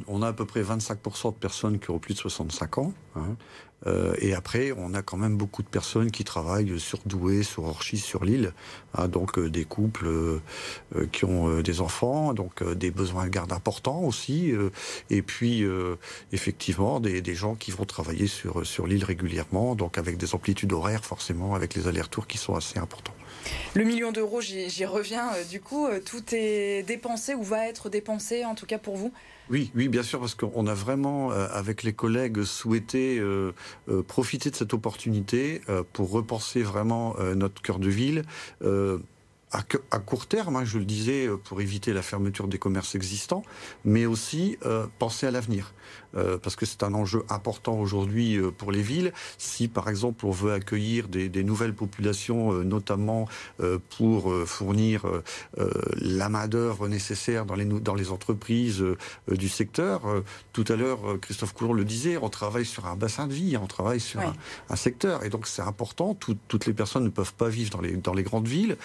on 0.07 0.21
a 0.21 0.27
à 0.27 0.33
peu 0.33 0.45
près 0.45 0.61
25% 0.61 1.33
de 1.33 1.37
personnes 1.37 1.79
qui 1.79 1.89
ont 1.89 1.99
plus 1.99 2.13
de 2.13 2.19
65 2.19 2.77
ans. 2.77 2.93
Hein. 3.15 3.35
Euh, 3.85 4.15
et 4.19 4.33
après, 4.33 4.71
on 4.77 4.93
a 4.93 5.01
quand 5.01 5.17
même 5.17 5.37
beaucoup 5.37 5.63
de 5.63 5.67
personnes 5.67 6.11
qui 6.11 6.23
travaillent 6.23 6.79
sur 6.79 6.99
Douai, 7.05 7.43
sur 7.43 7.63
Orchy, 7.63 7.97
sur 7.97 8.23
l'île. 8.23 8.53
Hein, 8.95 9.07
donc 9.07 9.37
euh, 9.37 9.49
des 9.49 9.65
couples 9.65 10.07
euh, 10.07 10.39
qui 11.11 11.25
ont 11.25 11.61
des 11.61 11.81
enfants, 11.81 12.33
donc 12.33 12.63
des 12.63 12.91
besoins 12.91 13.25
de 13.25 13.29
garde 13.29 13.51
importants 13.51 14.01
aussi. 14.01 14.53
et 15.09 15.21
puis, 15.21 15.65
effectivement, 16.31 16.99
des, 16.99 17.21
des, 17.21 17.35
gens 17.35 17.55
qui 17.55 17.71
vont 17.71 17.85
travailler 17.85 18.27
sur, 18.27 18.65
sur 18.65 18.87
l'île 18.87 19.03
régulièrement, 19.03 19.75
donc 19.75 19.97
avec 19.97 20.17
des 20.17 20.35
amplitudes 20.35 20.73
horaires 20.73 21.05
forcément, 21.05 21.55
avec 21.55 21.73
les 21.75 21.87
allers-retours 21.87 22.27
qui 22.27 22.37
sont 22.37 22.55
assez 22.55 22.79
importants. 22.79 23.13
Le 23.73 23.83
million 23.83 24.11
d'euros, 24.11 24.41
j'y 24.41 24.85
reviens. 24.85 25.29
Du 25.49 25.59
coup, 25.59 25.87
tout 26.05 26.23
est 26.31 26.83
dépensé 26.83 27.33
ou 27.33 27.43
va 27.43 27.67
être 27.67 27.89
dépensé, 27.89 28.45
en 28.45 28.55
tout 28.55 28.65
cas 28.65 28.77
pour 28.77 28.95
vous? 28.95 29.11
Oui, 29.49 29.71
oui, 29.75 29.89
bien 29.89 30.03
sûr, 30.03 30.19
parce 30.19 30.35
qu'on 30.35 30.67
a 30.67 30.73
vraiment, 30.73 31.31
euh, 31.31 31.47
avec 31.51 31.83
les 31.83 31.93
collègues, 31.93 32.43
souhaité 32.43 33.19
euh, 33.19 33.51
euh, 33.89 34.01
profiter 34.01 34.49
de 34.49 34.55
cette 34.55 34.73
opportunité 34.73 35.61
pour 35.91 36.11
repenser 36.11 36.61
vraiment 36.61 37.15
notre 37.35 37.61
cœur 37.61 37.79
de 37.79 37.89
ville 37.89 38.23
à, 39.91 39.99
court 39.99 40.25
terme, 40.25 40.55
hein, 40.55 40.65
je 40.65 40.79
le 40.79 40.85
disais, 40.85 41.27
euh, 41.27 41.37
pour 41.37 41.61
éviter 41.61 41.93
la 41.93 42.01
fermeture 42.01 42.47
des 42.47 42.57
commerces 42.57 42.95
existants, 42.95 43.43
mais 43.85 44.05
aussi 44.05 44.57
euh, 44.65 44.87
penser 44.99 45.27
à 45.27 45.31
l'avenir. 45.31 45.73
Euh, 46.15 46.37
parce 46.37 46.55
que 46.55 46.65
c'est 46.65 46.83
un 46.83 46.93
enjeu 46.93 47.23
important 47.29 47.79
aujourd'hui 47.79 48.39
pour 48.57 48.71
les 48.71 48.81
villes. 48.81 49.13
Si, 49.37 49.67
par 49.67 49.89
exemple, 49.89 50.25
on 50.25 50.31
veut 50.31 50.53
accueillir 50.53 51.07
des, 51.07 51.43
nouvelles 51.43 51.73
populations, 51.73 52.53
notamment 52.63 53.27
pour 53.97 54.33
fournir 54.45 55.05
la 55.97 56.29
main-d'œuvre 56.29 56.87
nécessaire 56.87 57.45
dans 57.45 57.55
les, 57.55 57.65
dans 57.65 57.95
les 57.95 58.11
entreprises 58.11 58.83
du 59.29 59.49
secteur, 59.49 60.01
tout 60.53 60.63
à 60.69 60.75
l'heure, 60.75 61.19
Christophe 61.21 61.53
Coulon 61.53 61.73
le 61.73 61.83
disait, 61.83 62.17
on 62.17 62.29
travaille 62.29 62.65
sur 62.65 62.85
un 62.85 62.95
bassin 62.95 63.27
de 63.27 63.33
vie, 63.33 63.57
on 63.57 63.67
travaille 63.67 63.99
sur 63.99 64.21
un, 64.69 64.75
secteur. 64.75 65.25
Et 65.25 65.29
donc, 65.29 65.47
c'est 65.47 65.61
important. 65.61 66.15
toutes 66.15 66.65
les 66.65 66.73
personnes 66.73 67.03
ne 67.03 67.09
peuvent 67.09 67.33
pas 67.33 67.49
vivre 67.49 67.71
dans 67.71 67.81
les, 67.81 67.97
dans 67.97 68.13
les 68.13 68.23
grandes 68.23 68.47
villes. 68.47 68.77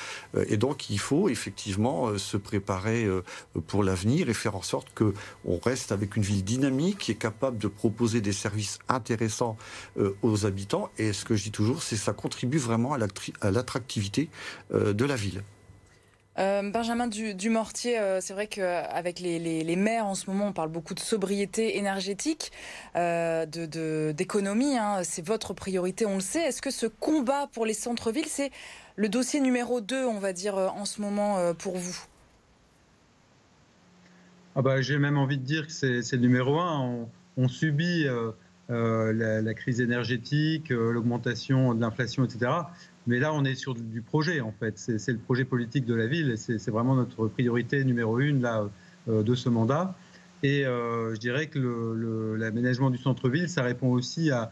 et 0.48 0.56
donc, 0.56 0.90
il 0.90 0.98
faut 0.98 1.28
effectivement 1.28 2.08
euh, 2.08 2.18
se 2.18 2.36
préparer 2.36 3.04
euh, 3.04 3.22
pour 3.66 3.82
l'avenir 3.82 4.28
et 4.28 4.34
faire 4.34 4.56
en 4.56 4.62
sorte 4.62 4.88
qu'on 4.94 5.58
reste 5.64 5.92
avec 5.92 6.16
une 6.16 6.22
ville 6.22 6.44
dynamique 6.44 7.16
capable 7.18 7.58
de 7.58 7.68
proposer 7.68 8.20
des 8.20 8.32
services 8.32 8.78
intéressants 8.88 9.56
euh, 9.98 10.16
aux 10.22 10.46
habitants. 10.46 10.90
Et 10.98 11.12
ce 11.12 11.24
que 11.24 11.34
je 11.34 11.44
dis 11.44 11.50
toujours, 11.50 11.82
c'est 11.82 11.96
que 11.96 12.02
ça 12.02 12.12
contribue 12.12 12.58
vraiment 12.58 12.94
à 12.94 13.50
l'attractivité 13.50 14.30
de 14.72 15.04
la 15.04 15.16
ville. 15.16 15.42
Benjamin 16.36 17.08
Dumortier, 17.08 17.98
c'est 18.20 18.32
vrai 18.32 18.46
qu'avec 18.46 19.18
les, 19.18 19.76
maires 19.76 20.06
en 20.06 20.14
ce 20.14 20.30
moment, 20.30 20.46
on 20.48 20.52
parle 20.52 20.68
beaucoup 20.68 20.94
de 20.94 21.00
sobriété 21.00 21.78
énergétique, 21.78 22.52
d'économie. 22.94 24.78
Hein. 24.78 25.02
c'est 25.02 25.26
votre 25.26 25.52
priorité, 25.52 26.06
on 26.06 26.14
le 26.14 26.20
sait. 26.20 26.44
Est-ce 26.44 26.62
que 26.62 26.70
ce 26.70 26.86
combat 26.86 27.48
pour 27.52 27.66
les 27.66 27.74
centres-villes, 27.74 28.28
c'est 28.28 28.52
le 28.98 29.08
dossier 29.08 29.40
numéro 29.40 29.80
2, 29.80 30.06
on 30.06 30.18
va 30.18 30.32
dire, 30.32 30.56
euh, 30.56 30.66
en 30.66 30.84
ce 30.84 31.00
moment 31.00 31.38
euh, 31.38 31.54
pour 31.54 31.76
vous? 31.76 31.96
Ah 34.58 34.62
bah, 34.62 34.82
J'ai 34.82 34.98
même 34.98 35.16
envie 35.16 35.38
de 35.38 35.44
dire 35.44 35.66
que 35.66 35.72
c'est 35.72 36.12
le 36.12 36.18
numéro 36.18 36.58
un. 36.58 37.06
On, 37.36 37.48
subit 37.48 38.06
la, 38.68 39.54
crise 39.54 39.80
énergétique, 39.80 40.70
l'augmentation 40.70 41.74
de 41.74 41.80
l'inflation, 41.80 42.24
etc. 42.24 42.50
Mais 43.06 43.20
là, 43.20 43.32
on 43.32 43.44
est 43.44 43.54
sur 43.54 43.74
du, 43.74 44.02
projet, 44.02 44.40
en 44.40 44.52
fait. 44.52 44.76
C'est 44.76 45.12
le 45.12 45.18
projet 45.18 45.44
politique 45.44 45.86
de 45.86 45.94
la 45.94 46.06
ville 46.06 46.36
c'est 46.36 46.70
vraiment 46.70 46.96
notre 46.96 47.28
priorité 47.28 47.84
numéro 47.84 48.18
une 48.18 48.42
là, 48.42 48.68
de 49.06 49.34
ce 49.34 49.48
mandat. 49.48 49.94
Et 50.42 50.64
je 50.64 51.18
dirais 51.18 51.46
que 51.46 52.36
l'aménagement 52.36 52.90
du 52.90 52.98
centre-ville, 52.98 53.48
ça 53.48 53.62
répond 53.62 53.92
aussi 53.92 54.30
à, 54.30 54.50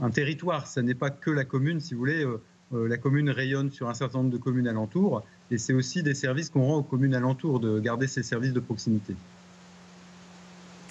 un 0.00 0.10
territoire. 0.10 0.66
Ce 0.66 0.80
n'est 0.80 0.94
pas 0.94 1.10
que 1.10 1.30
la 1.30 1.44
commune, 1.44 1.80
si 1.80 1.94
vous 1.94 2.00
voulez. 2.00 2.24
Euh, 2.24 2.40
euh, 2.74 2.86
la 2.86 2.98
commune 2.98 3.30
rayonne 3.30 3.70
sur 3.70 3.88
un 3.88 3.94
certain 3.94 4.18
nombre 4.18 4.30
de 4.30 4.36
communes 4.36 4.68
alentours, 4.68 5.24
et 5.50 5.58
c'est 5.58 5.72
aussi 5.72 6.02
des 6.02 6.14
services 6.14 6.50
qu'on 6.50 6.64
rend 6.64 6.76
aux 6.76 6.82
communes 6.82 7.14
alentours, 7.14 7.60
de 7.60 7.78
garder 7.80 8.06
ces 8.06 8.22
services 8.22 8.52
de 8.52 8.60
proximité. 8.60 9.14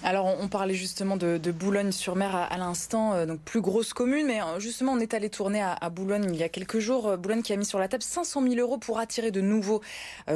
Alors, 0.03 0.27
on 0.39 0.47
parlait 0.47 0.75
justement 0.75 1.17
de, 1.17 1.37
Boulogne-sur-Mer 1.51 2.35
à, 2.35 2.57
l'instant, 2.57 3.13
euh, 3.13 3.25
donc 3.25 3.39
plus 3.41 3.61
grosse 3.61 3.93
commune, 3.93 4.27
mais 4.27 4.39
justement, 4.59 4.93
on 4.93 4.99
est 4.99 5.15
allé 5.15 5.29
tourner 5.29 5.61
à, 5.61 5.89
Boulogne 5.89 6.29
il 6.31 6.39
y 6.39 6.43
a 6.43 6.49
quelques 6.49 6.79
jours. 6.79 7.17
Boulogne 7.17 7.41
qui 7.41 7.51
a 7.51 7.57
mis 7.57 7.65
sur 7.65 7.79
la 7.79 7.87
table 7.87 8.03
500 8.03 8.43
000 8.43 8.55
euros 8.55 8.77
pour 8.77 8.99
attirer 8.99 9.31
de 9.31 9.41
nouveaux 9.41 9.81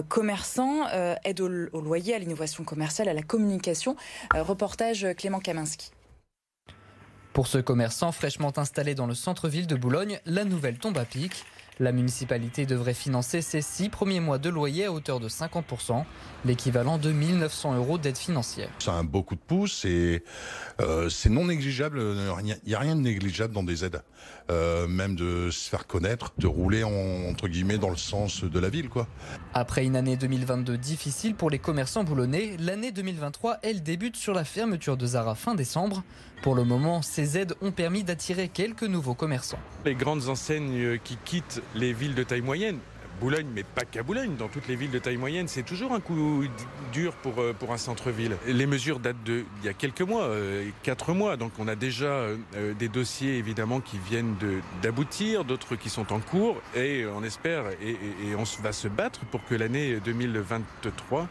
commerçants, 0.09 0.87
aide 1.23 1.41
au, 1.41 1.49
au, 1.73 1.81
loyer, 1.81 2.15
à 2.15 2.19
l'innovation 2.19 2.63
commerciale, 2.63 3.07
à 3.07 3.13
la 3.13 3.21
communication. 3.21 3.95
reportage 4.33 5.07
Clément 5.15 5.39
Kaminski. 5.39 5.91
Pour 7.33 7.47
ce 7.47 7.59
commerçant 7.59 8.11
fraîchement 8.11 8.51
installé 8.57 8.93
dans 8.93 9.07
le 9.07 9.13
centre-ville 9.13 9.67
de 9.67 9.75
Boulogne, 9.75 10.19
la 10.25 10.43
nouvelle 10.43 10.77
tombe 10.77 10.97
à 10.97 11.05
pic. 11.05 11.45
La 11.79 11.91
municipalité 11.91 12.65
devrait 12.65 12.93
financer 12.93 13.41
ses 13.41 13.61
six 13.61 13.89
premiers 13.89 14.19
mois 14.19 14.37
de 14.37 14.49
loyer 14.49 14.85
à 14.85 14.91
hauteur 14.91 15.19
de 15.19 15.29
50%, 15.29 16.03
l'équivalent 16.45 16.97
de 16.97 17.11
1900 17.11 17.75
euros 17.75 17.97
d'aide 17.97 18.17
financière. 18.17 18.69
C'est 18.79 18.91
un 18.91 19.03
beau 19.03 19.23
coup 19.23 19.35
de 19.35 19.41
pouce 19.41 19.85
et 19.85 20.23
euh, 20.79 21.09
c'est 21.09 21.29
non 21.29 21.45
négligeable. 21.45 22.01
Il 22.43 22.57
n'y 22.65 22.75
a 22.75 22.79
rien 22.79 22.95
de 22.95 23.01
négligeable 23.01 23.53
dans 23.53 23.63
des 23.63 23.85
aides. 23.85 24.01
Euh, 24.49 24.87
même 24.87 25.15
de 25.15 25.49
se 25.49 25.69
faire 25.69 25.87
connaître, 25.87 26.33
de 26.37 26.47
rouler 26.47 26.83
entre 26.83 27.47
guillemets 27.47 27.77
dans 27.77 27.89
le 27.89 27.95
sens 27.95 28.43
de 28.43 28.59
la 28.59 28.69
ville. 28.69 28.89
quoi. 28.89 29.07
Après 29.53 29.85
une 29.85 29.95
année 29.95 30.17
2022 30.17 30.77
difficile 30.77 31.35
pour 31.35 31.49
les 31.49 31.59
commerçants 31.59 32.03
boulonnais, 32.03 32.57
l'année 32.59 32.91
2023, 32.91 33.59
elle 33.63 33.81
débute 33.81 34.17
sur 34.17 34.33
la 34.33 34.43
fermeture 34.43 34.97
de 34.97 35.05
Zara 35.05 35.35
fin 35.35 35.55
décembre. 35.55 36.03
Pour 36.41 36.55
le 36.55 36.63
moment, 36.63 37.01
ces 37.03 37.37
aides 37.37 37.53
ont 37.61 37.71
permis 37.71 38.03
d'attirer 38.03 38.49
quelques 38.49 38.83
nouveaux 38.83 39.13
commerçants. 39.13 39.59
Les 39.85 39.93
grandes 39.93 40.27
enseignes 40.27 40.97
qui 41.03 41.17
quittent 41.23 41.60
les 41.75 41.93
villes 41.93 42.15
de 42.15 42.23
taille 42.23 42.41
moyenne 42.41 42.79
Boulogne, 43.21 43.45
mais 43.53 43.63
pas 43.63 43.85
qu'à 43.85 44.01
Boulogne, 44.01 44.35
dans 44.35 44.47
toutes 44.47 44.67
les 44.67 44.75
villes 44.75 44.89
de 44.89 44.97
taille 44.97 45.17
moyenne, 45.17 45.47
c'est 45.47 45.61
toujours 45.61 45.93
un 45.93 45.99
coup 45.99 46.43
dur 46.91 47.13
pour, 47.13 47.39
euh, 47.39 47.53
pour 47.53 47.71
un 47.71 47.77
centre-ville. 47.77 48.35
Les 48.47 48.65
mesures 48.65 48.99
datent 48.99 49.23
d'il 49.23 49.45
y 49.63 49.67
a 49.67 49.73
quelques 49.73 50.01
mois, 50.01 50.23
euh, 50.23 50.67
quatre 50.81 51.13
mois, 51.13 51.37
donc 51.37 51.51
on 51.59 51.67
a 51.67 51.75
déjà 51.75 52.07
euh, 52.07 52.37
des 52.73 52.89
dossiers 52.89 53.37
évidemment 53.37 53.79
qui 53.79 53.99
viennent 53.99 54.35
d'aboutir, 54.81 55.45
d'autres 55.45 55.75
qui 55.75 55.89
sont 55.89 56.11
en 56.11 56.19
cours, 56.19 56.59
et 56.75 57.05
on 57.05 57.23
espère 57.23 57.65
et, 57.83 57.95
on 58.35 58.43
va 58.63 58.71
se 58.73 58.87
battre 58.87 59.19
pour 59.25 59.45
que 59.45 59.53
l'année 59.53 59.99
2023 60.03 61.27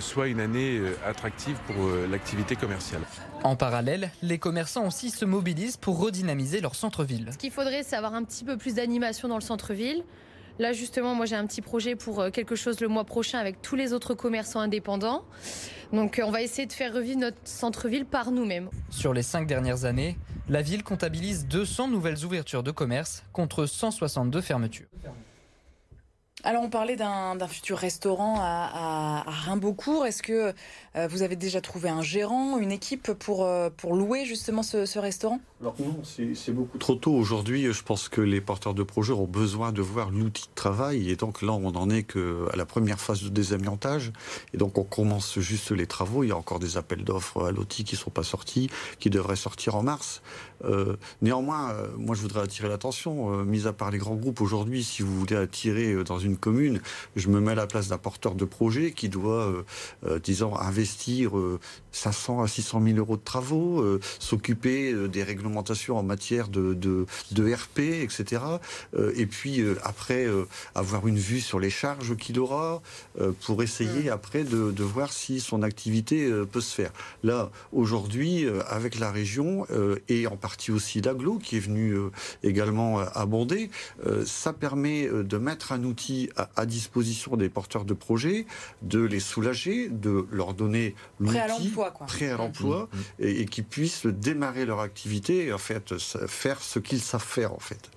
soit 0.00 0.28
une 0.28 0.40
année 0.40 0.78
attractive 1.06 1.56
pour 1.66 1.76
l'activité 2.10 2.54
commerciale. 2.54 3.00
En 3.44 3.56
parallèle, 3.56 4.10
les 4.20 4.38
commerçants 4.38 4.86
aussi 4.86 5.10
se 5.10 5.24
mobilisent 5.24 5.78
pour 5.78 5.98
redynamiser 5.98 6.60
leur 6.60 6.74
centre-ville. 6.74 7.30
Ce 7.32 7.38
qu'il 7.38 7.50
faudrait, 7.50 7.82
c'est 7.82 7.96
avoir 7.96 8.14
un 8.14 8.24
petit 8.24 8.44
peu 8.44 8.58
plus 8.58 8.74
d'animation 8.74 9.28
dans 9.28 9.36
le 9.36 9.42
centre-ville. 9.42 10.04
Là, 10.60 10.74
justement, 10.74 11.14
moi, 11.14 11.24
j'ai 11.24 11.36
un 11.36 11.46
petit 11.46 11.62
projet 11.62 11.96
pour 11.96 12.20
euh, 12.20 12.28
quelque 12.28 12.54
chose 12.54 12.80
le 12.80 12.88
mois 12.88 13.04
prochain 13.04 13.38
avec 13.38 13.62
tous 13.62 13.76
les 13.76 13.94
autres 13.94 14.12
commerçants 14.12 14.60
indépendants. 14.60 15.24
Donc, 15.90 16.18
euh, 16.18 16.22
on 16.26 16.30
va 16.30 16.42
essayer 16.42 16.66
de 16.66 16.72
faire 16.74 16.92
revivre 16.92 17.18
notre 17.18 17.38
centre-ville 17.44 18.04
par 18.04 18.30
nous-mêmes. 18.30 18.68
Sur 18.90 19.14
les 19.14 19.22
cinq 19.22 19.46
dernières 19.46 19.86
années, 19.86 20.18
la 20.50 20.60
ville 20.60 20.84
comptabilise 20.84 21.46
200 21.46 21.88
nouvelles 21.88 22.26
ouvertures 22.26 22.62
de 22.62 22.72
commerce 22.72 23.24
contre 23.32 23.64
162 23.64 24.42
fermetures. 24.42 24.86
Alors, 26.42 26.62
on 26.62 26.70
parlait 26.70 26.96
d'un 26.96 27.48
futur 27.48 27.76
restaurant 27.76 28.36
à, 28.40 29.24
à, 29.26 29.30
Rimbaudcourt. 29.30 30.06
Est-ce 30.06 30.22
que 30.22 30.54
euh, 30.96 31.08
vous 31.08 31.22
avez 31.22 31.36
déjà 31.36 31.60
trouvé 31.60 31.88
un 31.90 32.02
gérant, 32.02 32.58
une 32.58 32.72
équipe 32.72 33.12
pour, 33.12 33.44
euh, 33.44 33.68
pour 33.76 33.94
louer 33.94 34.24
justement 34.24 34.62
ce, 34.62 34.98
restaurant? 34.98 35.40
Alors 35.60 35.74
non, 35.78 36.00
c'est 36.04 36.52
beaucoup 36.52 36.78
trop 36.78 36.94
tôt. 36.94 37.12
Aujourd'hui, 37.12 37.70
je 37.70 37.82
pense 37.82 38.08
que 38.08 38.22
les 38.22 38.40
porteurs 38.40 38.72
de 38.72 38.82
projets 38.82 39.12
ont 39.12 39.26
besoin 39.26 39.72
de 39.72 39.82
voir 39.82 40.10
l'outil 40.10 40.44
de 40.44 40.54
travail. 40.54 41.10
Et 41.10 41.16
donc 41.16 41.42
là, 41.42 41.52
on 41.52 41.72
n'en 41.72 41.90
est 41.90 42.04
qu'à 42.04 42.56
la 42.56 42.64
première 42.64 43.00
phase 43.00 43.22
de 43.22 43.28
désamiantage. 43.28 44.12
Et 44.54 44.56
donc, 44.56 44.78
on 44.78 44.84
commence 44.84 45.38
juste 45.40 45.70
les 45.70 45.86
travaux. 45.86 46.24
Il 46.24 46.28
y 46.28 46.32
a 46.32 46.36
encore 46.36 46.58
des 46.58 46.78
appels 46.78 47.04
d'offres 47.04 47.46
à 47.46 47.52
l'outil 47.52 47.84
qui 47.84 47.96
ne 47.96 48.00
sont 48.00 48.10
pas 48.10 48.22
sortis, 48.22 48.70
qui 48.98 49.10
devraient 49.10 49.36
sortir 49.36 49.76
en 49.76 49.82
mars. 49.82 50.22
Euh, 50.64 50.96
néanmoins, 51.22 51.74
moi, 51.96 52.14
je 52.14 52.22
voudrais 52.22 52.42
attirer 52.42 52.68
l'attention. 52.68 53.44
mis 53.44 53.66
à 53.66 53.72
part 53.72 53.90
les 53.90 53.98
grands 53.98 54.16
groupes, 54.16 54.40
aujourd'hui, 54.40 54.84
si 54.84 55.02
vous 55.02 55.18
voulez 55.18 55.36
attirer 55.36 56.02
dans 56.04 56.18
une 56.18 56.36
commune, 56.36 56.80
je 57.16 57.28
me 57.28 57.40
mets 57.40 57.52
à 57.52 57.54
la 57.54 57.66
place 57.66 57.88
d'un 57.88 57.98
porteur 57.98 58.34
de 58.34 58.44
projet 58.44 58.92
qui 58.92 59.08
doit, 59.08 59.46
euh, 59.46 59.62
euh, 60.06 60.18
disons, 60.18 60.56
investir 60.56 61.32
500 61.92 62.40
euh, 62.40 62.44
à 62.44 62.48
600 62.48 62.82
000 62.84 62.98
euros 62.98 63.16
de 63.16 63.22
travaux, 63.22 63.84
s'occuper 64.18 65.08
des 65.08 65.22
réglementations 65.22 65.96
en 65.96 66.02
matière 66.02 66.48
de, 66.48 66.74
de, 66.74 67.06
RP, 67.54 67.78
etc. 68.02 68.42
et 69.14 69.26
puis 69.26 69.62
après 69.82 70.26
avoir 70.74 71.06
une 71.06 71.18
vue 71.18 71.40
sur 71.40 71.58
les 71.58 71.70
charges 71.70 72.16
qu'il 72.16 72.38
aura 72.38 72.82
pour 73.42 73.62
essayer 73.62 74.04
mm. 74.04 74.12
après 74.12 74.44
de, 74.44 74.70
de, 74.70 74.84
voir 74.84 75.12
si 75.12 75.40
son 75.40 75.62
activité 75.62 76.30
peut 76.52 76.60
se 76.60 76.74
faire. 76.74 76.92
Là, 77.22 77.50
aujourd'hui, 77.72 78.46
avec 78.68 78.98
la 78.98 79.10
région 79.10 79.66
et 80.08 80.26
en 80.26 80.36
partie 80.50 80.72
aussi 80.72 81.00
l'aglo 81.00 81.38
qui 81.38 81.56
est 81.56 81.60
venu 81.60 81.94
également 82.42 82.98
abonder, 82.98 83.70
ça 84.26 84.52
permet 84.52 85.08
de 85.08 85.38
mettre 85.38 85.70
un 85.70 85.84
outil 85.84 86.28
à, 86.56 86.66
disposition 86.66 87.36
des 87.36 87.48
porteurs 87.48 87.84
de 87.84 87.94
projets, 87.94 88.46
de 88.82 89.00
les 89.00 89.20
soulager, 89.20 89.88
de 89.88 90.26
leur 90.32 90.54
donner 90.54 90.96
l'outil 91.20 91.34
prêt 91.34 91.40
à 91.40 91.48
l'emploi, 91.48 91.90
prêt 92.06 92.30
à 92.30 92.36
l'emploi, 92.36 92.88
mmh, 92.92 92.96
mmh. 92.96 93.02
et, 93.20 93.40
et 93.42 93.46
qu'ils 93.46 93.64
puissent 93.64 94.06
démarrer 94.06 94.66
leur 94.66 94.80
activité 94.80 95.46
et 95.46 95.52
en 95.52 95.58
fait 95.58 95.96
faire 96.26 96.60
ce 96.60 96.80
qu'ils 96.80 97.00
savent 97.00 97.22
faire 97.22 97.52
en 97.54 97.60
fait. 97.60 97.90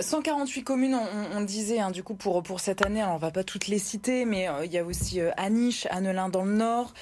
148 0.00 0.60
euh, 0.60 0.64
communes, 0.64 0.98
on, 1.34 1.40
disait, 1.42 1.78
hein, 1.78 1.90
du 1.90 2.02
coup, 2.02 2.14
pour, 2.14 2.42
pour 2.42 2.60
cette 2.60 2.84
année, 2.84 3.02
alors 3.02 3.16
on 3.16 3.18
va 3.18 3.30
pas 3.30 3.44
toutes 3.44 3.66
les 3.66 3.78
citer, 3.78 4.24
mais 4.24 4.48
euh, 4.48 4.64
il 4.64 4.72
y 4.72 4.78
a 4.78 4.84
aussi 4.84 5.20
euh, 5.20 5.30
Aniche, 5.36 5.86
Annelin 5.90 6.28
dans 6.28 6.44
le 6.44 6.52
nord, 6.52 6.94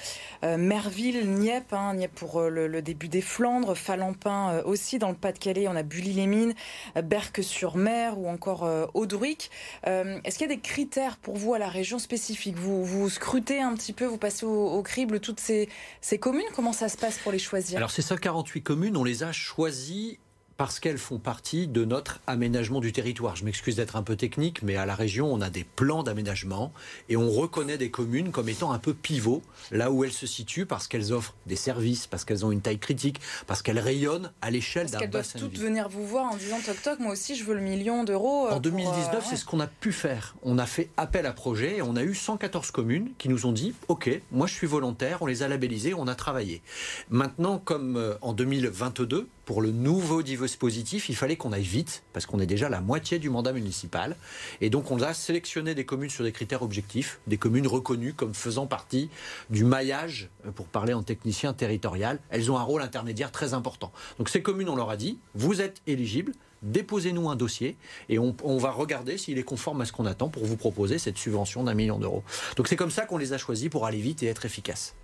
Merville, 0.43 1.29
Nieppe, 1.29 1.71
hein, 1.71 1.93
Nieppe 1.93 2.15
pour 2.15 2.41
le, 2.41 2.81
début 2.81 3.07
des 3.07 3.21
Flandres, 3.21 3.77
Falampin 3.77 4.61
aussi 4.65 4.99
dans 4.99 5.07
le 5.07 5.15
Pas-de-Calais, 5.15 5.69
on 5.69 5.75
a 5.75 5.83
Bully-les-Mines, 5.83 6.53
Berck-sur-Mer 7.01 8.19
ou 8.19 8.27
encore 8.27 8.69
Audruic. 8.93 9.49
Est-ce 9.85 10.37
qu'il 10.37 10.49
y 10.49 10.51
a 10.51 10.55
des 10.55 10.59
critères 10.59 11.15
pour 11.15 11.37
vous 11.37 11.53
à 11.53 11.59
la 11.59 11.69
région 11.69 11.97
spécifique? 11.97 12.57
Vous, 12.57 12.83
vous 12.83 13.09
scrutez 13.09 13.61
un 13.61 13.73
petit 13.73 13.93
peu, 13.93 14.03
vous 14.03 14.17
passez 14.17 14.45
au, 14.45 14.83
crible 14.83 15.21
toutes 15.21 15.39
ces, 15.39 15.69
ces 16.01 16.17
communes? 16.17 16.43
Comment 16.53 16.73
ça 16.73 16.89
se 16.89 16.97
passe 16.97 17.17
pour 17.19 17.31
les 17.31 17.39
choisir? 17.39 17.77
Alors 17.77 17.91
ces 17.91 18.01
148 18.01 18.63
communes, 18.63 18.97
on 18.97 19.05
les 19.05 19.23
a 19.23 19.31
choisies 19.31 20.19
parce 20.57 20.79
qu'elles 20.79 20.97
font 20.97 21.19
partie 21.19 21.67
de 21.67 21.85
notre 21.85 22.19
aménagement 22.27 22.79
du 22.79 22.91
territoire. 22.91 23.35
Je 23.35 23.45
m'excuse 23.45 23.75
d'être 23.75 23.95
un 23.95 24.03
peu 24.03 24.15
technique, 24.15 24.61
mais 24.61 24.75
à 24.75 24.85
la 24.85 24.95
région, 24.95 25.33
on 25.33 25.41
a 25.41 25.49
des 25.49 25.63
plans 25.63 26.03
d'aménagement 26.03 26.71
et 27.09 27.17
on 27.17 27.29
reconnaît 27.31 27.77
des 27.77 27.89
communes 27.89 28.31
comme 28.31 28.49
étant 28.49 28.71
un 28.71 28.79
peu 28.79 28.93
pivot 28.93 29.41
là 29.71 29.91
où 29.91 30.03
elles 30.03 30.11
se 30.11 30.27
situent 30.27 30.65
parce 30.65 30.87
qu'elles 30.87 31.13
offrent 31.13 31.33
des 31.47 31.55
services, 31.55 32.07
parce 32.07 32.25
qu'elles 32.25 32.45
ont 32.45 32.51
une 32.51 32.61
taille 32.61 32.79
critique, 32.79 33.19
parce 33.47 33.61
qu'elles 33.61 33.79
rayonnent 33.79 34.31
à 34.41 34.51
l'échelle 34.51 34.87
d'un 34.87 34.99
bassin. 34.99 35.09
Parce 35.11 35.31
qu'elles 35.31 35.41
doivent 35.41 35.51
toutes 35.51 35.61
venir 35.61 35.89
vous 35.89 36.05
voir 36.05 36.31
en 36.31 36.37
disant 36.37 36.59
toc 36.63 36.81
toc, 36.81 36.99
moi 36.99 37.13
aussi 37.13 37.35
je 37.35 37.43
veux 37.43 37.55
le 37.55 37.61
million 37.61 38.03
d'euros. 38.03 38.49
En 38.49 38.59
2019, 38.59 39.15
euh, 39.15 39.19
c'est 39.27 39.35
ce 39.37 39.45
qu'on 39.45 39.59
a 39.59 39.67
pu 39.67 39.91
faire. 39.91 40.35
On 40.43 40.57
a 40.57 40.65
fait 40.65 40.89
appel 40.97 41.25
à 41.25 41.33
projet 41.33 41.77
et 41.77 41.81
on 41.81 41.95
a 41.95 42.03
eu 42.03 42.13
114 42.13 42.71
communes 42.71 43.09
qui 43.17 43.29
nous 43.29 43.45
ont 43.45 43.51
dit 43.51 43.73
OK, 43.87 44.09
moi 44.31 44.47
je 44.47 44.53
suis 44.53 44.67
volontaire, 44.67 45.21
on 45.21 45.25
les 45.25 45.43
a 45.43 45.47
labellisés, 45.47 45.93
on 45.93 46.07
a 46.07 46.15
travaillé. 46.15 46.61
Maintenant, 47.09 47.57
comme 47.57 47.97
euh, 47.97 48.15
en 48.21 48.33
2022, 48.33 49.27
pour 49.45 49.61
le 49.61 49.71
nouveau 49.71 50.23
dispositif, 50.23 51.09
il 51.09 51.15
fallait 51.15 51.35
qu'on 51.35 51.51
aille 51.51 51.63
vite, 51.63 52.03
parce 52.13 52.25
qu'on 52.25 52.39
est 52.39 52.45
déjà 52.45 52.69
la 52.69 52.81
moitié 52.81 53.19
du 53.19 53.29
mandat 53.29 53.51
municipal. 53.51 54.15
Et 54.61 54.69
donc, 54.69 54.91
on 54.91 55.01
a 55.01 55.13
sélectionné 55.13 55.75
des 55.75 55.85
communes 55.85 56.09
sur 56.09 56.23
des 56.23 56.31
critères 56.31 56.61
objectifs, 56.61 57.19
des 57.27 57.37
communes 57.37 57.67
reconnues 57.67 58.13
comme 58.13 58.33
faisant 58.33 58.67
partie 58.67 59.09
du 59.49 59.65
maillage, 59.65 60.29
euh, 60.45 60.51
pour 60.51 60.67
parler 60.67 60.93
en 60.93 61.03
technicien 61.03 61.53
territorial. 61.53 62.19
Elles 62.29 62.51
ont 62.51 62.57
un 62.57 62.63
rôle 62.63 62.81
intermédiaire 62.81 63.31
très 63.31 63.53
important. 63.53 63.91
Donc, 64.17 64.29
ces 64.29 64.41
communes, 64.41 64.69
on 64.69 64.75
leur 64.75 64.89
a 64.89 64.97
dit, 64.97 65.19
vous 65.35 65.61
êtes 65.61 65.81
éligibles, 65.87 66.33
déposez-nous 66.61 67.29
un 67.29 67.35
dossier 67.35 67.75
et 68.07 68.19
on, 68.19 68.35
on 68.43 68.57
va 68.57 68.71
regarder 68.71 69.17
s'il 69.17 69.37
est 69.37 69.43
conforme 69.43 69.81
à 69.81 69.85
ce 69.85 69.91
qu'on 69.91 70.05
attend 70.05 70.29
pour 70.29 70.45
vous 70.45 70.55
proposer 70.55 70.97
cette 70.97 71.17
subvention 71.17 71.63
d'un 71.65 71.73
million 71.73 71.99
d'euros. 71.99 72.23
Donc, 72.55 72.69
c'est 72.69 72.77
comme 72.77 72.91
ça 72.91 73.05
qu'on 73.05 73.17
les 73.17 73.33
a 73.33 73.37
choisis 73.37 73.67
pour 73.67 73.85
aller 73.85 73.99
vite 73.99 74.23
et 74.23 74.27
être 74.27 74.45
efficaces. 74.45 74.95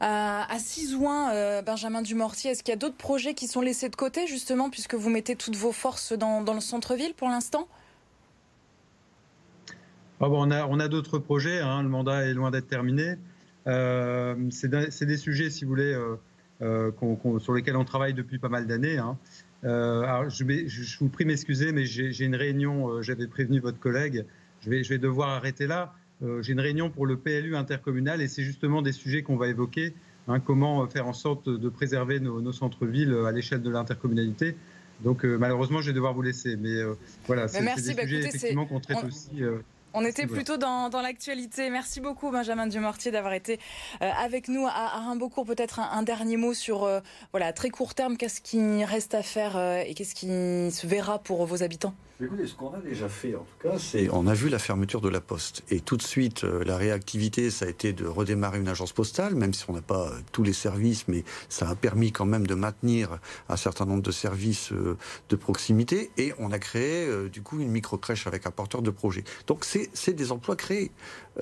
À, 0.00 0.52
à 0.52 0.58
Cisouin, 0.58 1.32
euh, 1.32 1.62
Benjamin 1.62 2.02
Dumortier, 2.02 2.50
est-ce 2.50 2.62
qu'il 2.62 2.72
y 2.72 2.76
a 2.76 2.78
d'autres 2.78 2.96
projets 2.96 3.32
qui 3.32 3.46
sont 3.46 3.62
laissés 3.62 3.88
de 3.88 3.96
côté, 3.96 4.26
justement, 4.26 4.68
puisque 4.68 4.94
vous 4.94 5.08
mettez 5.08 5.36
toutes 5.36 5.56
vos 5.56 5.72
forces 5.72 6.12
dans, 6.12 6.42
le 6.52 6.60
centre-ville 6.60 7.14
pour 7.14 7.28
l'instant? 7.28 7.66
Ah 10.20 10.28
bon, 10.28 10.46
On 10.46 10.50
a, 10.50 10.66
on 10.66 10.80
a 10.80 10.88
d'autres 10.88 11.18
projets, 11.18 11.60
hein, 11.60 11.82
le 11.82 11.88
mandat 11.88 12.26
est 12.26 12.34
loin 12.34 12.50
d'être 12.50 12.68
terminé. 12.68 13.16
c'est 13.66 15.06
des 15.06 15.16
sujets, 15.16 15.48
si 15.48 15.64
vous 15.64 15.70
voulez, 15.70 15.98
sur 16.60 17.54
lesquels 17.54 17.76
on 17.76 17.84
travaille 17.84 18.14
depuis 18.14 18.38
pas 18.38 18.50
mal 18.50 18.66
d'années. 18.66 18.98
Hein. 18.98 19.16
je, 19.62 20.98
vous 20.98 21.08
prie 21.08 21.24
m'excuser, 21.24 21.72
mais 21.72 21.86
j'ai 21.86 22.24
une 22.24 22.36
réunion, 22.36 23.00
j'avais 23.00 23.28
prévenu 23.28 23.60
votre 23.60 23.78
collègue, 23.78 24.26
je 24.60 24.70
vais 24.70 24.98
devoir 24.98 25.30
arrêter 25.30 25.66
là. 25.66 25.94
J'ai 26.22 26.52
une 26.52 26.60
réunion 26.60 26.90
pour 26.90 27.06
le 27.06 27.16
PLU 27.16 27.56
intercommunal 27.56 28.22
et 28.22 28.28
c'est 28.28 28.42
justement 28.42 28.82
des 28.82 28.92
sujets 28.92 29.22
qu'on 29.22 29.36
va 29.36 29.48
évoquer. 29.48 29.94
Hein, 30.28 30.40
comment 30.40 30.86
faire 30.88 31.06
en 31.06 31.12
sorte 31.12 31.48
de 31.48 31.68
préserver 31.68 32.18
nos, 32.18 32.52
centres-villes 32.52 33.14
à 33.26 33.32
l'échelle 33.32 33.62
de 33.62 33.70
l'intercommunalité. 33.70 34.56
Donc 35.04 35.24
malheureusement, 35.24 35.80
je 35.82 35.88
vais 35.88 35.92
devoir 35.92 36.14
vous 36.14 36.22
laisser. 36.22 36.56
Mais 36.56 36.74
voilà, 37.26 37.48
c'est 37.48 37.60
des 37.60 37.94
bah, 37.94 38.02
sujets 38.02 38.26
effectivement 38.26 38.66
qu'on 38.66 38.80
traite 38.80 39.04
aussi. 39.04 39.42
On 39.98 40.04
était 40.04 40.26
plutôt 40.26 40.58
dans, 40.58 40.90
l'actualité. 41.00 41.70
Merci 41.70 42.02
beaucoup, 42.02 42.30
Benjamin 42.30 42.66
Dumortier, 42.66 43.10
d'avoir 43.10 43.32
été 43.32 43.58
euh, 44.02 44.10
avec 44.18 44.48
nous 44.48 44.66
à, 44.66 44.88
Rimbaudcourt. 44.88 45.46
Peut-être 45.46 45.80
un, 45.80 46.02
dernier 46.02 46.36
mot 46.36 46.52
sur, 46.52 46.84
euh, 46.84 47.00
voilà, 47.32 47.54
très 47.54 47.70
court 47.70 47.94
terme, 47.94 48.18
qu'est-ce 48.18 48.42
qui 48.42 48.84
reste 48.84 49.14
à 49.14 49.22
faire 49.22 49.56
euh, 49.56 49.78
et 49.86 49.94
qu'est-ce 49.94 50.14
qui 50.14 50.26
se 50.70 50.86
verra 50.86 51.18
pour 51.18 51.46
vos 51.46 51.62
habitants? 51.62 51.94
Écoutez, 52.18 52.46
ce 52.46 52.54
qu'on 52.54 52.72
a 52.72 52.78
déjà 52.78 53.10
fait, 53.10 53.34
en 53.34 53.40
tout 53.40 53.68
cas, 53.68 53.78
c'est 53.78 54.08
on 54.10 54.26
a 54.26 54.32
vu 54.32 54.48
la 54.48 54.58
fermeture 54.58 55.02
de 55.02 55.10
la 55.10 55.20
poste. 55.20 55.62
Et 55.68 55.80
tout 55.80 55.98
de 55.98 56.02
suite, 56.02 56.44
la 56.44 56.78
réactivité, 56.78 57.50
ça 57.50 57.66
a 57.66 57.68
été 57.68 57.92
de 57.92 58.06
redémarrer 58.06 58.58
une 58.58 58.68
agence 58.68 58.94
postale, 58.94 59.34
même 59.34 59.52
si 59.52 59.68
on 59.68 59.74
n'a 59.74 59.82
pas 59.82 60.10
tous 60.32 60.42
les 60.42 60.54
services, 60.54 61.08
mais 61.08 61.24
ça 61.50 61.68
a 61.68 61.74
permis 61.74 62.12
quand 62.12 62.24
même 62.24 62.46
de 62.46 62.54
maintenir 62.54 63.18
un 63.50 63.56
certain 63.56 63.84
nombre 63.84 64.00
de 64.00 64.10
services 64.10 64.72
de 64.72 65.36
proximité. 65.36 66.10
Et 66.16 66.32
on 66.38 66.52
a 66.52 66.58
créé, 66.58 67.06
du 67.28 67.42
coup, 67.42 67.60
une 67.60 67.70
micro-crèche 67.70 68.26
avec 68.26 68.46
un 68.46 68.50
porteur 68.50 68.80
de 68.80 68.90
projet. 68.90 69.22
Donc, 69.46 69.66
c'est 69.66 69.90
c'est 69.92 70.14
des 70.14 70.32
emplois 70.32 70.56
créés. 70.56 70.92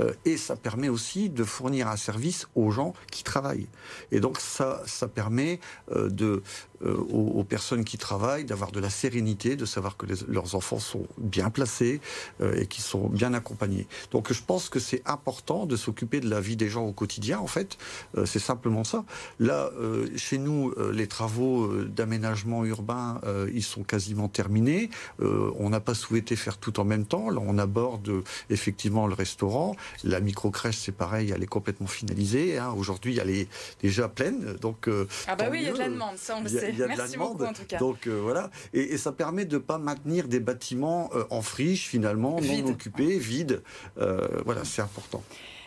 Euh, 0.00 0.12
et 0.24 0.36
ça 0.36 0.56
permet 0.56 0.88
aussi 0.88 1.30
de 1.30 1.44
fournir 1.44 1.88
un 1.88 1.96
service 1.96 2.48
aux 2.54 2.70
gens 2.70 2.94
qui 3.10 3.22
travaillent. 3.22 3.68
Et 4.10 4.20
donc 4.20 4.38
ça, 4.40 4.82
ça 4.86 5.08
permet 5.08 5.60
euh, 5.92 6.08
de, 6.08 6.42
euh, 6.84 6.96
aux, 6.96 7.44
personnes 7.44 7.84
qui 7.84 7.98
travaillent 7.98 8.44
d'avoir 8.44 8.72
de 8.72 8.80
la 8.80 8.90
sérénité, 8.90 9.56
de 9.56 9.64
savoir 9.64 9.96
que 9.96 10.06
leurs 10.28 10.54
enfants 10.54 10.78
sont 10.78 11.06
bien 11.18 11.50
placés 11.50 12.00
et 12.42 12.66
qu'ils 12.66 12.82
sont 12.82 13.08
bien 13.08 13.34
accompagnés. 13.34 13.86
Donc 14.10 14.32
je 14.32 14.42
pense 14.42 14.68
que 14.68 14.78
c'est 14.78 15.02
important 15.06 15.66
de 15.66 15.76
s'occuper 15.76 16.20
de 16.20 16.28
la 16.28 16.40
vie 16.40 16.56
des 16.56 16.68
gens 16.68 16.84
au 16.84 16.92
quotidien, 16.92 17.38
en 17.38 17.46
fait. 17.46 17.76
c'est 18.24 18.38
simplement 18.38 18.82
ça. 18.82 19.04
Là, 19.38 19.70
chez 20.16 20.38
nous, 20.38 20.74
les 20.92 21.06
travaux 21.06 21.84
d'aménagement 21.84 22.64
urbain, 22.64 23.20
ils 23.52 23.62
sont 23.62 23.82
quasiment 23.82 24.28
terminés. 24.28 24.90
on 25.20 25.68
n'a 25.68 25.80
pas 25.80 25.94
souhaité 25.94 26.34
faire 26.34 26.56
tout 26.56 26.80
en 26.80 26.84
même 26.84 27.04
temps. 27.04 27.30
Là, 27.30 27.40
on 27.44 27.58
aborde 27.58 28.24
effectivement 28.48 29.06
le 29.06 29.14
restaurant. 29.14 29.76
La 30.04 30.20
micro-crèche, 30.20 30.76
c'est 30.76 30.92
pareil, 30.92 31.32
elle 31.34 31.42
est 31.42 31.46
complètement 31.46 31.86
finalisée. 31.86 32.58
Hein. 32.58 32.74
Aujourd'hui, 32.76 33.18
elle 33.18 33.30
est 33.30 33.48
déjà 33.82 34.08
pleine. 34.08 34.54
Donc, 34.60 34.88
euh, 34.88 35.06
ah 35.28 35.36
bah 35.36 35.46
oui, 35.50 35.60
il 35.62 35.66
y 35.66 35.68
a 35.68 35.72
de 35.72 35.78
la 35.78 35.88
demande, 35.88 36.16
ça 36.16 36.36
on 36.36 36.42
le 36.42 36.48
sait. 36.48 36.74
Merci 36.86 37.16
beaucoup 37.16 37.44
en 37.44 37.52
tout 37.52 37.64
cas. 37.64 37.78
Donc 37.78 38.06
euh, 38.06 38.20
voilà, 38.22 38.50
et, 38.72 38.96
ça 38.96 39.12
permet 39.12 39.44
de 39.44 39.56
ne 39.56 39.60
pas 39.60 39.78
maintenir 39.78 40.28
des 40.28 40.40
bâtiments 40.40 41.10
euh, 41.14 41.24
en 41.30 41.42
friche 41.42 41.86
finalement, 41.86 42.40
non 42.40 42.66
occupés, 42.66 43.18
vides. 43.18 43.62
voilà, 43.96 44.64
c'est 44.64 44.82
important. 44.82 45.22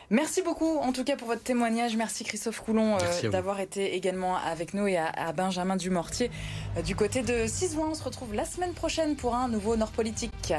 Merci 0.09 0.41
beaucoup, 0.41 0.77
en 0.77 0.93
tout 0.93 1.03
cas, 1.03 1.17
pour 1.17 1.27
votre 1.27 1.43
témoignage. 1.43 1.97
Merci 1.97 2.23
Christophe 2.23 2.61
Coulon 2.61 2.97
d'avoir 3.29 3.59
été 3.59 3.95
également 3.95 4.37
avec 4.37 4.73
nous 4.73 4.87
et 4.87 4.97
à, 4.97 5.33
Benjamin 5.33 5.75
Dumortier 5.75 6.31
du 6.85 6.95
côté 6.95 7.23
de 7.23 7.45
Cisoin. 7.45 7.89
On 7.91 7.93
se 7.93 8.03
retrouve 8.03 8.33
la 8.33 8.45
semaine 8.45 8.73
prochaine 8.73 9.15
pour 9.15 9.35
un 9.35 9.49
nouveau 9.49 9.75
Nord 9.75 9.91
Politique. 9.91 10.53